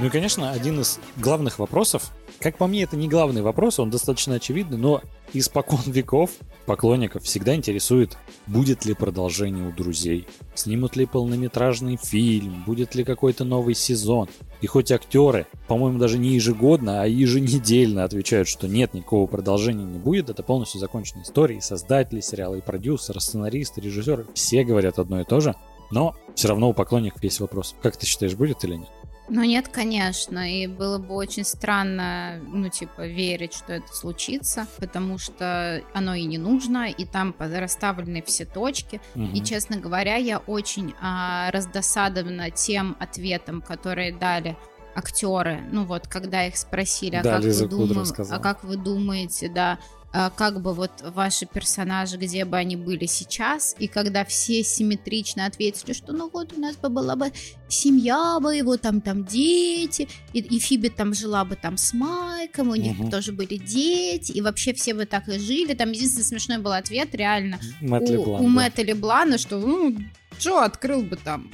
[0.00, 2.10] Ну и, конечно, один из главных вопросов,
[2.40, 5.00] как по мне, это не главный вопрос, он достаточно очевидный, но
[5.32, 6.30] испокон веков
[6.66, 13.44] поклонников всегда интересует, будет ли продолжение у друзей, снимут ли полнометражный фильм, будет ли какой-то
[13.44, 14.28] новый сезон.
[14.60, 20.00] И хоть актеры, по-моему, даже не ежегодно, а еженедельно отвечают, что нет, никакого продолжения не
[20.00, 25.20] будет, это полностью законченная история, и создатели сериала, и продюсеры, сценаристы, режиссеры, все говорят одно
[25.20, 25.54] и то же.
[25.90, 27.74] Но все равно у поклонников есть вопрос.
[27.82, 28.88] Как ты считаешь, будет или нет?
[29.30, 35.18] Ну нет, конечно, и было бы очень странно, ну типа, верить, что это случится, потому
[35.18, 39.02] что оно и не нужно, и там расставлены все точки.
[39.14, 39.24] Угу.
[39.34, 44.56] И, честно говоря, я очень а, раздосадована тем ответом, которые дали
[44.94, 48.04] актеры, ну вот, когда их спросили, а, да, как, вы дум...
[48.30, 49.78] а как вы думаете, да,
[50.10, 55.92] как бы вот ваши персонажи, где бы они были сейчас, и когда все симметрично ответили,
[55.92, 57.30] что ну вот у нас бы была бы
[57.68, 62.70] семья бы, его там там дети, и, и Фиби там жила бы там с Майком,
[62.70, 63.10] у них угу.
[63.10, 65.74] тоже были дети, и вообще все бы так и жили.
[65.74, 68.48] Там единственный смешной был ответ реально Мэтт у, Леблан, у да.
[68.48, 69.94] Мэтта Леблана, что ну,
[70.38, 71.50] Джо открыл бы там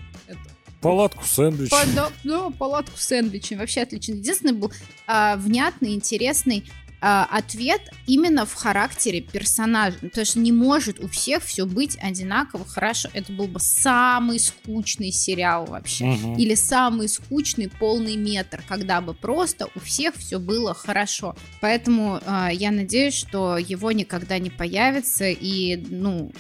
[0.81, 1.71] Палатку сэндвичей.
[1.71, 3.57] По, да, да, палатку сэндвичей.
[3.57, 4.13] Вообще отлично.
[4.13, 4.71] Единственный был
[5.07, 6.71] а, внятный, интересный
[7.07, 9.99] ответ именно в характере персонажа.
[10.01, 13.09] Потому что не может у всех все быть одинаково хорошо.
[13.13, 16.07] Это был бы самый скучный сериал вообще.
[16.07, 16.37] Угу.
[16.37, 21.37] Или самый скучный полный метр, когда бы просто у всех все было хорошо.
[21.61, 25.27] Поэтому э, я надеюсь, что его никогда не появится.
[25.29, 26.33] И, ну,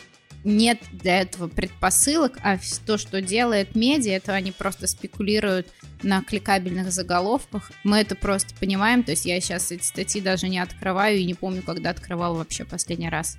[0.44, 5.68] нет для этого предпосылок, а то, что делает медиа, это они просто спекулируют
[6.02, 7.72] на кликабельных заголовках.
[7.82, 11.34] Мы это просто понимаем, то есть я сейчас эти статьи даже не открываю и не
[11.34, 13.36] помню, когда открывал вообще последний раз.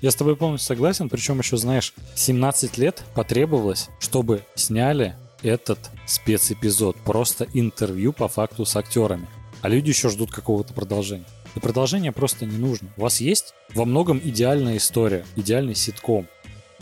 [0.00, 6.96] Я с тобой полностью согласен, причем еще, знаешь, 17 лет потребовалось, чтобы сняли этот спецэпизод,
[6.98, 9.26] просто интервью по факту с актерами.
[9.60, 11.26] А люди еще ждут какого-то продолжения.
[11.56, 12.88] И продолжение просто не нужно.
[12.96, 16.28] У вас есть во многом идеальная история, идеальный ситком.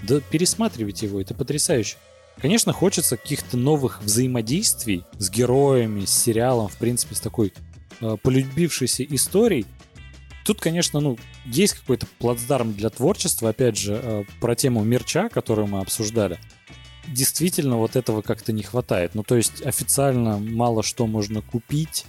[0.03, 1.97] Да пересматривайте его, это потрясающе.
[2.40, 7.53] конечно, хочется каких-то новых взаимодействий с героями, с сериалом, в принципе, с такой
[8.01, 9.66] э, полюбившейся историей.
[10.44, 15.66] Тут, конечно, ну, есть какой-то плацдарм для творчества, опять же, э, про тему мерча, которую
[15.66, 16.38] мы обсуждали.
[17.09, 19.14] Действительно, вот этого как-то не хватает.
[19.14, 22.05] Ну, то есть официально мало что можно купить,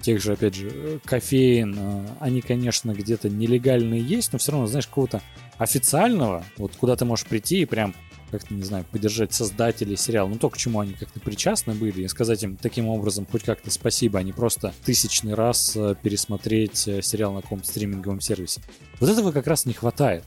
[0.00, 4.86] тех же, опять же, кофеин, э, они, конечно, где-то нелегальные есть, но все равно, знаешь,
[4.86, 5.22] какого-то
[5.58, 7.94] официального, вот куда ты можешь прийти и прям
[8.30, 12.08] как-то, не знаю, поддержать создателей сериала, ну то, к чему они как-то причастны были, и
[12.08, 17.00] сказать им таким образом хоть как-то спасибо, а не просто тысячный раз э, пересмотреть э,
[17.00, 18.60] сериал на каком-то стриминговом сервисе.
[18.98, 20.24] Вот этого как раз не хватает.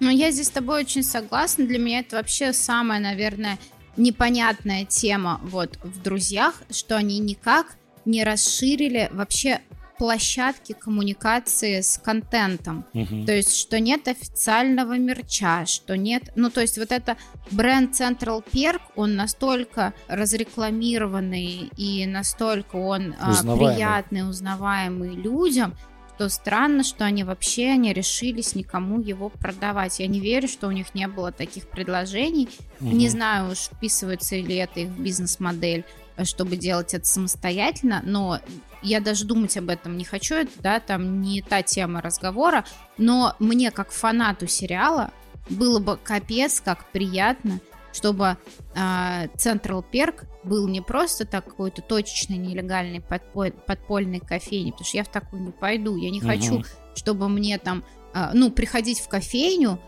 [0.00, 1.66] Ну, я здесь с тобой очень согласна.
[1.66, 3.58] Для меня это вообще самая, наверное,
[3.96, 9.60] непонятная тема вот в «Друзьях», что они никак не расширили вообще
[9.98, 12.84] площадки коммуникации с контентом.
[12.92, 13.24] Мгм.
[13.24, 16.32] То есть, что нет официального мерча, что нет...
[16.34, 17.16] Ну, то есть, вот это
[17.52, 23.74] бренд Central Perk, он настолько разрекламированный и настолько он а, Узнаваемый.
[23.74, 25.76] приятный, узнаваемый людям,
[26.16, 29.98] что странно, что они вообще не решились никому его продавать.
[30.00, 32.48] Я не верю, что у них не было таких предложений.
[32.80, 32.98] Мгм.
[32.98, 35.84] Не знаю уж, вписывается ли это их в бизнес-модель,
[36.24, 38.40] чтобы делать это самостоятельно, но
[38.82, 42.64] я даже думать об этом не хочу, это, да, там не та тема разговора,
[42.98, 45.10] но мне, как фанату сериала,
[45.48, 47.60] было бы капец как приятно,
[47.92, 48.36] чтобы
[48.74, 55.04] Central Perk был не просто так какой-то точечный нелегальный подпо- подпольный кофейни, потому что я
[55.04, 56.28] в такую не пойду, я не Мгм.
[56.28, 57.84] хочу, чтобы мне там,
[58.14, 59.80] а, ну, приходить в кофейню,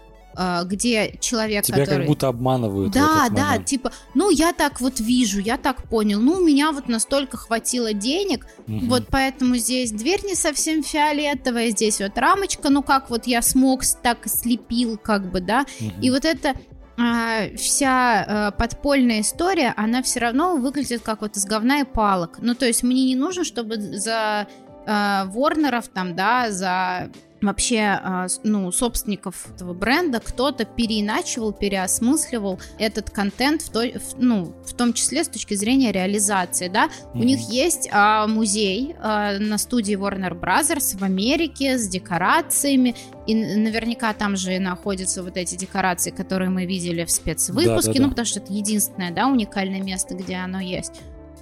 [0.65, 1.99] где человек, Тебя который...
[1.99, 2.93] как будто обманывают.
[2.93, 3.67] Да, да, момент.
[3.67, 7.93] типа, ну я так вот вижу, я так понял, ну у меня вот настолько хватило
[7.93, 8.89] денег, Мгм.
[8.89, 13.83] вот поэтому здесь дверь не совсем фиолетовая, здесь вот рамочка, ну как вот я смог,
[14.03, 16.01] так и слепил, как бы, да, Мгм.
[16.01, 16.55] и вот эта
[16.97, 18.25] а, вся
[18.55, 22.39] э, подпольная история, она все равно выглядит как вот из говна и палок.
[22.41, 24.47] Ну, то есть мне не нужно, чтобы за
[24.87, 27.11] э, Ворнеров там, да, за
[27.47, 34.55] вообще, а, ну, собственников этого бренда кто-то переиначивал, переосмысливал этот контент, в той- в- ну,
[34.67, 36.89] в том числе с точки зрения реализации, да.
[37.13, 37.27] У Мгм.
[37.27, 42.95] них есть а, музей а, на студии Warner Brothers в Америке с декорациями,
[43.27, 48.03] и наверняка там же находятся вот эти декорации, которые мы видели в спецвыпуске, Да-да-да.
[48.03, 50.93] ну, потому что это единственное, да, уникальное место, где оно есть.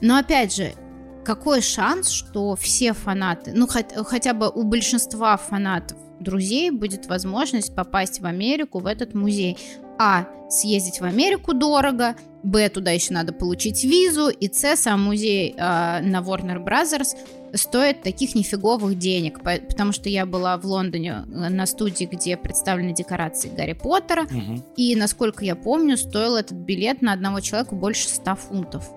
[0.01, 0.73] Но опять же,
[1.25, 7.75] какой шанс, что все фанаты, ну хот- хотя бы у большинства фанатов друзей будет возможность
[7.75, 9.57] попасть в Америку в этот музей.
[9.99, 10.27] А.
[10.49, 12.15] Съездить в Америку дорого.
[12.43, 12.69] Б.
[12.69, 14.29] Туда еще надо получить визу.
[14.29, 14.77] И С.
[14.77, 17.17] Сам музей э, на Warner Brothers
[17.55, 19.43] стоит таких нифиговых денег.
[19.43, 24.25] По- Потому что я была в Лондоне э, на студии, где представлены декорации Гарри Поттера.
[24.25, 24.63] Мгм.
[24.77, 28.91] И, насколько я помню, стоил этот билет на одного человека больше 100 фунтов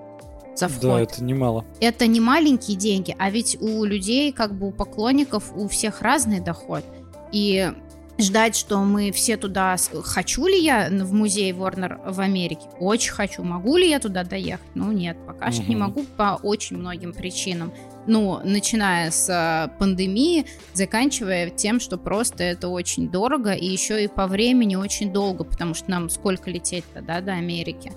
[0.56, 0.82] за вход.
[0.82, 1.66] Да, это немало.
[1.80, 6.39] Это не маленькие деньги, а ведь у людей, как бы у поклонников, у всех разный
[6.39, 6.84] доход.
[7.32, 7.72] И
[8.18, 9.76] ждать, что мы все туда...
[10.03, 12.68] Хочу ли я в музей Warner в Америке?
[12.80, 13.43] Очень хочу.
[13.43, 14.66] Могу ли я туда доехать?
[14.74, 17.74] Ну, нет, пока что не могу по очень многим причинам.
[18.08, 24.08] Ну, начиная с а, пандемии, заканчивая тем, что просто это очень дорого, и еще и
[24.08, 27.91] по времени очень долго, потому что нам сколько лететь-то, да, до Америки.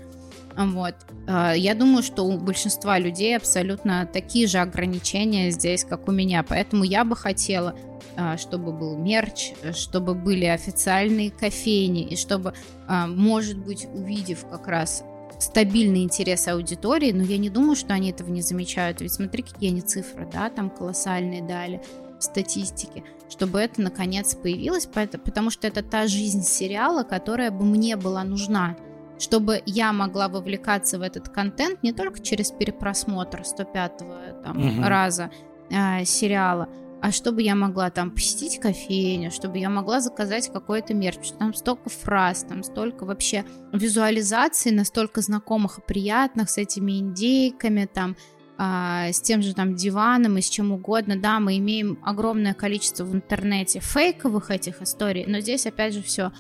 [0.58, 0.94] Вот.
[1.28, 6.42] А, Я думаю, что у большинства людей абсолютно такие же ограничения здесь, как у меня.
[6.42, 7.76] Поэтому я бы хотела,
[8.16, 12.54] а, чтобы был мерч, чтобы были официальные кофейни, и чтобы,
[12.88, 15.04] а, может быть, увидев как раз
[15.38, 19.00] стабильный интерес аудитории, но я не думаю, что они этого не замечают.
[19.00, 21.80] Ведь смотри, какие они цифры, да, там колоссальные дали
[22.18, 27.94] в статистике, чтобы это наконец появилось, потому что это та жизнь сериала, которая бы мне
[27.94, 28.76] была нужна
[29.18, 34.84] чтобы я могла вовлекаться в этот контент не только через перепросмотр 105-го там, Мгм.
[34.84, 35.30] раза
[35.70, 36.68] э, сериала,
[37.00, 41.38] а чтобы я могла там посетить кофейню, чтобы я могла заказать какой-то мерч, потому что
[41.38, 48.16] там столько фраз, там столько вообще визуализаций, настолько знакомых и приятных с этими индейками, там,
[48.56, 51.16] а, с тем же там диваном и с чем угодно.
[51.16, 56.32] Да, мы имеем огромное количество в интернете фейковых этих историй, но здесь опять же все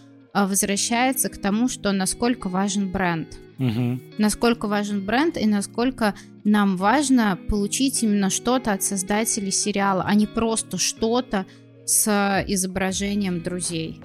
[0.46, 3.38] возвращается к тому, что насколько важен бренд.
[3.58, 4.00] Мгм.
[4.18, 6.14] Насколько важен бренд и насколько
[6.44, 11.44] нам важно получить именно что-то от создателей сериала, а не просто что-то
[11.84, 14.00] с изображением друзей.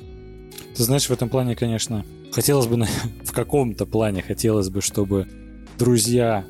[0.76, 2.84] Ты знаешь, в этом плане, конечно, хотелось бы,
[3.24, 5.28] в каком-то плане хотелось бы, чтобы
[5.78, 6.46] друзья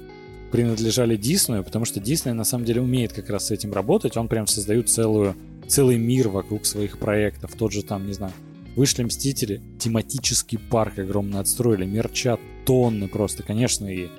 [0.51, 4.27] принадлежали Диснею, потому что Дисней на самом деле умеет как раз с этим работать, он
[4.27, 5.35] прям создает целую,
[5.67, 7.53] целый мир вокруг своих проектов.
[7.57, 8.33] Тот же там, не знаю,
[8.75, 13.43] Вышли Мстители, тематический парк огромно отстроили, мерча тонны просто.
[13.43, 14.09] Конечно, и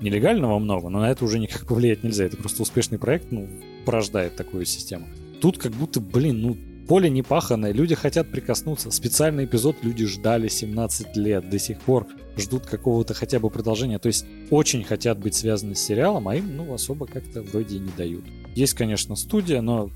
[0.00, 2.24] нелегального много, но на это уже никак повлиять нельзя.
[2.24, 3.48] Это просто успешный проект, ну,
[3.84, 5.06] порождает такую систему.
[5.40, 6.56] Тут как будто, блин, ну,
[6.88, 8.90] поле не паханное, люди хотят прикоснуться.
[8.90, 13.98] Специальный эпизод люди ждали 17 лет, до сих пор ждут какого-то хотя бы продолжения.
[13.98, 17.80] То есть очень хотят быть связаны с сериалом, а им, ну, особо как-то вроде и
[17.80, 18.24] не дают.
[18.54, 19.90] Есть, конечно, студия, но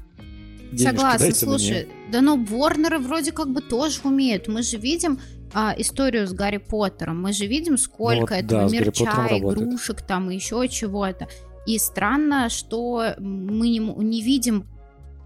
[0.77, 4.49] Согласна, слушай, да но Ворнеры вроде как бы тоже умеют.
[4.49, 5.21] Мы же видим
[5.53, 10.03] а, историю с Гарри Поттером, мы же видим, сколько ну, вот, этого да, мерча, игрушек
[10.03, 11.29] там и еще чего-то.
[11.67, 14.67] И странно, что мы не, не видим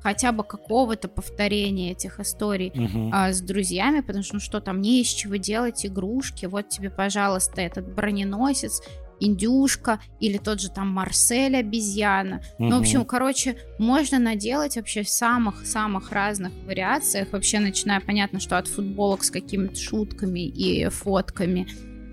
[0.03, 3.11] хотя бы какого-то повторения этих историй угу.
[3.12, 6.91] а, с друзьями, потому что ну что там не из чего делать игрушки, вот тебе,
[6.91, 8.82] пожалуйста, этот броненосец,
[9.21, 12.43] индюшка или тот же там Марсель обезьяна.
[12.59, 12.68] Угу.
[12.68, 18.59] Ну, в общем, короче, можно наделать вообще в самых-самых разных вариациях, вообще начиная, понятно, что
[18.59, 21.68] от футболок с какими-то шутками и фотками,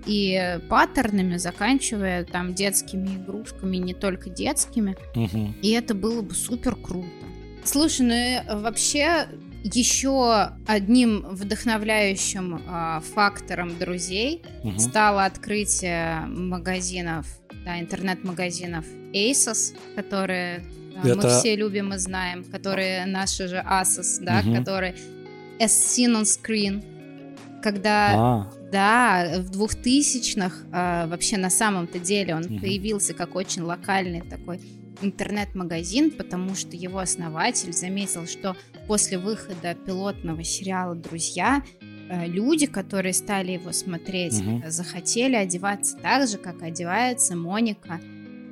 [0.06, 4.96] и паттернами, заканчивая там детскими игрушками, не только детскими.
[5.14, 5.54] Угу.
[5.62, 7.08] И это было бы супер круто.
[7.64, 9.28] Слушай, ну э, вообще
[9.64, 14.78] еще одним вдохновляющим э, фактором друзей угу.
[14.78, 17.26] стало открытие магазинов,
[17.64, 20.64] да, интернет-магазинов Asos, которые
[21.02, 21.16] да, Это...
[21.16, 24.56] мы все любим и знаем, которые наши же Asus, да, угу.
[24.56, 24.94] которые
[25.58, 26.82] as seen on screen,
[27.62, 28.52] когда, а.
[28.70, 32.60] да, в двухтысячных э, вообще на самом-то деле он угу.
[32.60, 34.60] появился как очень локальный такой
[35.00, 38.56] интернет-магазин, потому что его основатель заметил, что
[38.88, 41.62] после выхода пилотного сериала «Друзья»
[42.08, 44.62] э, люди, которые стали его смотреть, угу.
[44.66, 48.00] захотели одеваться так же, как одевается Моника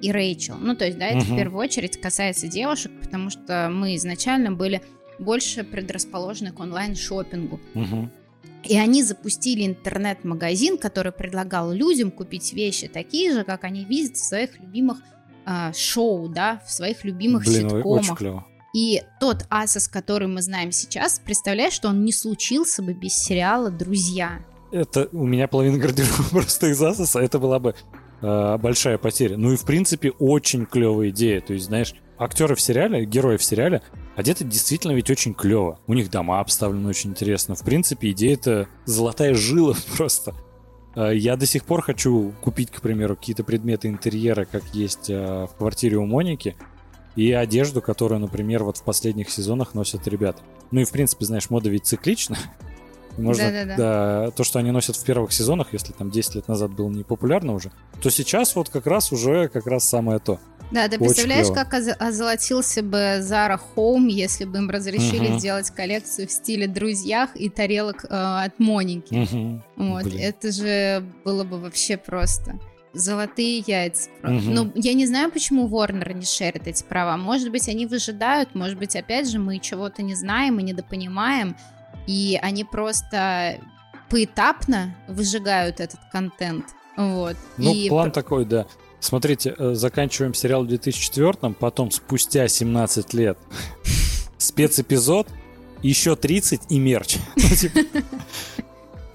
[0.03, 0.57] и Рэйчел.
[0.61, 1.35] Ну, то есть, да, это угу.
[1.35, 4.83] в первую очередь касается девушек, потому что мы изначально были
[5.19, 7.59] больше предрасположены к онлайн-шопингу.
[7.75, 8.11] Угу.
[8.65, 14.25] И они запустили интернет-магазин, который предлагал людям купить вещи такие же, как они видят в
[14.25, 14.99] своих любимых
[15.47, 18.03] а, шоу, да, в своих любимых Блин, ситкомах.
[18.03, 18.47] Очень клево.
[18.77, 23.71] И тот Асос, который мы знаем сейчас, представляешь, что он не случился бы без сериала
[23.71, 24.45] «Друзья».
[24.71, 27.75] Это у меня половина гардероба просто из Асоса, это была бы
[28.21, 29.39] э, большая потеря.
[29.39, 31.41] Ну и в принципе очень клевая идея.
[31.41, 33.81] То есть, знаешь, актеры в сериале, герои в сериале
[34.15, 35.81] одеты действительно ведь очень клево.
[35.87, 37.55] У них дома обставлены очень интересно.
[37.55, 40.35] В принципе, идея это золотая жила просто.
[40.95, 45.47] Э, я до сих пор хочу купить, к примеру, какие-то предметы интерьера, как есть э,
[45.47, 46.57] в квартире у Моники,
[47.17, 50.43] и одежду, которую, например, вот в последних сезонах носят ребята.
[50.71, 52.37] Ну и, в принципе, знаешь, мода ведь циклична.
[53.17, 54.31] Можно, да, да, да.
[54.33, 57.55] то, что они носят в первых сезонах, если там 10 лет назад было не популярно
[57.55, 60.39] уже, то сейчас вот как раз уже как раз самое то.
[60.71, 65.39] Да, ты представляешь, как озолотился бы Zara Home, если бы им разрешили угу.
[65.39, 69.15] сделать коллекцию в стиле друзьях и тарелок э, от Моники.
[69.15, 69.63] Угу.
[69.77, 70.21] Вот, Блин.
[70.21, 72.59] это же было бы вообще просто.
[72.97, 74.09] Золотые яйца.
[74.23, 74.31] Угу.
[74.33, 77.17] Ну, я не знаю, почему Warner не шерит эти права.
[77.17, 81.57] Может быть, они выжидают, может быть, опять же, мы чего-то не знаем и недопонимаем,
[82.07, 83.61] и они просто
[84.09, 86.67] поэтапно выжигают этот контент.
[86.97, 87.37] Вот.
[87.59, 87.89] Ну, и...
[87.89, 88.67] план такой, да.
[89.01, 93.39] Смотрите, э, заканчиваем сериал в 2004 потом спустя 17 лет
[94.39, 95.29] спецэпизод,
[95.83, 97.19] еще 30 и мерч.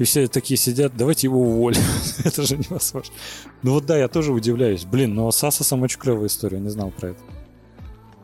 [0.01, 1.83] Ну, и все такие сидят, давайте его уволим.
[2.25, 3.13] это же невозможно.
[3.61, 4.83] Ну вот да, я тоже удивляюсь.
[4.83, 7.19] Блин, но с Асосом очень клевая история, не знал про это.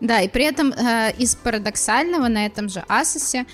[0.02, 3.46] Да, и при этом э, из парадоксального на этом же Асосе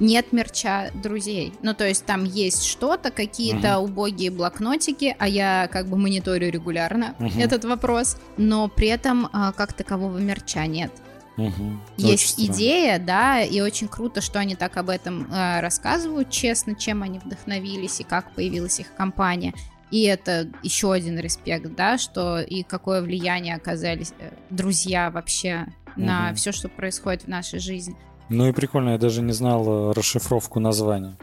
[0.00, 1.52] нет мерча друзей.
[1.60, 3.84] Ну, то есть там есть что-то, какие-то uh-huh.
[3.84, 7.42] убогие блокнотики, а я как бы мониторю регулярно uh-huh.
[7.42, 10.92] этот вопрос, но при этом а, как такового мерча нет.
[11.36, 11.78] Угу.
[11.98, 16.74] Есть очень идея, да, и очень круто, что они так об этом э, рассказывают, честно,
[16.74, 19.52] чем они вдохновились и как появилась их компания.
[19.90, 26.06] И это еще один респект, да, что и какое влияние оказались э, друзья вообще угу.
[26.06, 27.96] на все, что происходит в нашей жизни.
[28.28, 31.16] Ну и прикольно, я даже не знал э, расшифровку названия.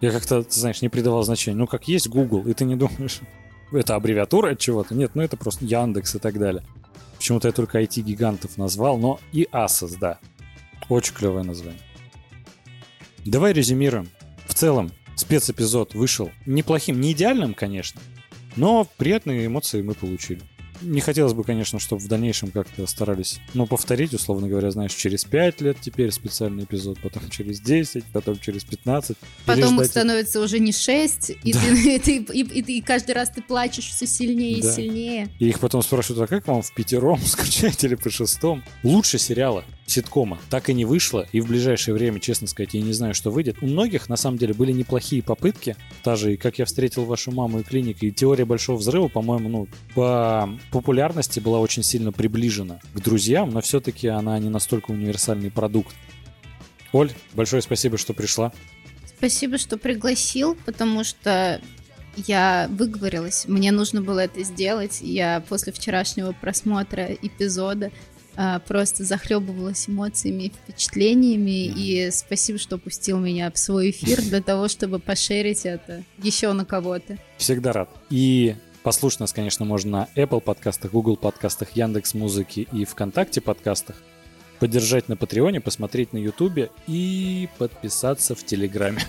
[0.00, 1.56] Я как-то, знаешь, не придавал значения.
[1.56, 3.20] Ну, как есть Google, и ты не думаешь,
[3.72, 4.94] это аббревиатура от чего-то.
[4.94, 6.62] Нет, ну это просто Яндекс и так далее.
[7.16, 10.18] Почему-то я только IT-гигантов назвал, но и Asus, да.
[10.88, 11.80] Очень клевое название.
[13.24, 14.08] Давай резюмируем.
[14.46, 18.00] В целом, спецэпизод вышел неплохим, не идеальным, конечно,
[18.54, 20.42] но приятные эмоции мы получили.
[20.82, 25.24] Не хотелось бы, конечно, чтобы в дальнейшем как-то старались, ну, повторить, условно говоря, знаешь, через
[25.24, 29.16] 5 лет теперь специальный эпизод, потом через 10, потом через 15.
[29.44, 31.60] Потом их становится уже не 6, и, да.
[31.60, 34.70] ты, ты, и, и, и, и каждый раз ты плачешь все сильнее да.
[34.70, 35.28] и сильнее.
[35.38, 38.62] И их потом спрашивают, а как вам в пятером скачать или по шестом?
[38.82, 39.64] Лучше сериала.
[39.86, 43.30] Ситкома так и не вышло, и в ближайшее время, честно сказать, я не знаю, что
[43.30, 43.58] выйдет.
[43.62, 45.76] У многих, на самом деле, были неплохие попытки.
[46.02, 49.68] Та же, «Как я встретил вашу маму» и «Клиника», и «Теория большого взрыва», по-моему, ну,
[49.94, 55.94] по популярности была очень сильно приближена к «Друзьям», но все-таки она не настолько универсальный продукт.
[56.92, 58.52] Оль, большое спасибо, что пришла.
[59.06, 61.60] Спасибо, что пригласил, потому что
[62.16, 65.00] я выговорилась, мне нужно было это сделать.
[65.02, 67.90] Я после вчерашнего просмотра эпизода
[68.66, 71.66] просто захлебывалась эмоциями и впечатлениями.
[71.66, 76.64] И спасибо, что пустил меня в свой эфир для того, чтобы пошерить это еще на
[76.64, 77.18] кого-то.
[77.38, 77.90] Всегда рад.
[78.10, 83.96] И послушать нас, конечно, можно на Apple подкастах, Google подкастах, Яндекс Музыки и ВКонтакте подкастах.
[84.58, 89.02] Поддержать на Патреоне, посмотреть на Ютубе и подписаться в Телеграме.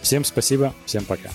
[0.00, 1.30] Всем спасибо, всем пока.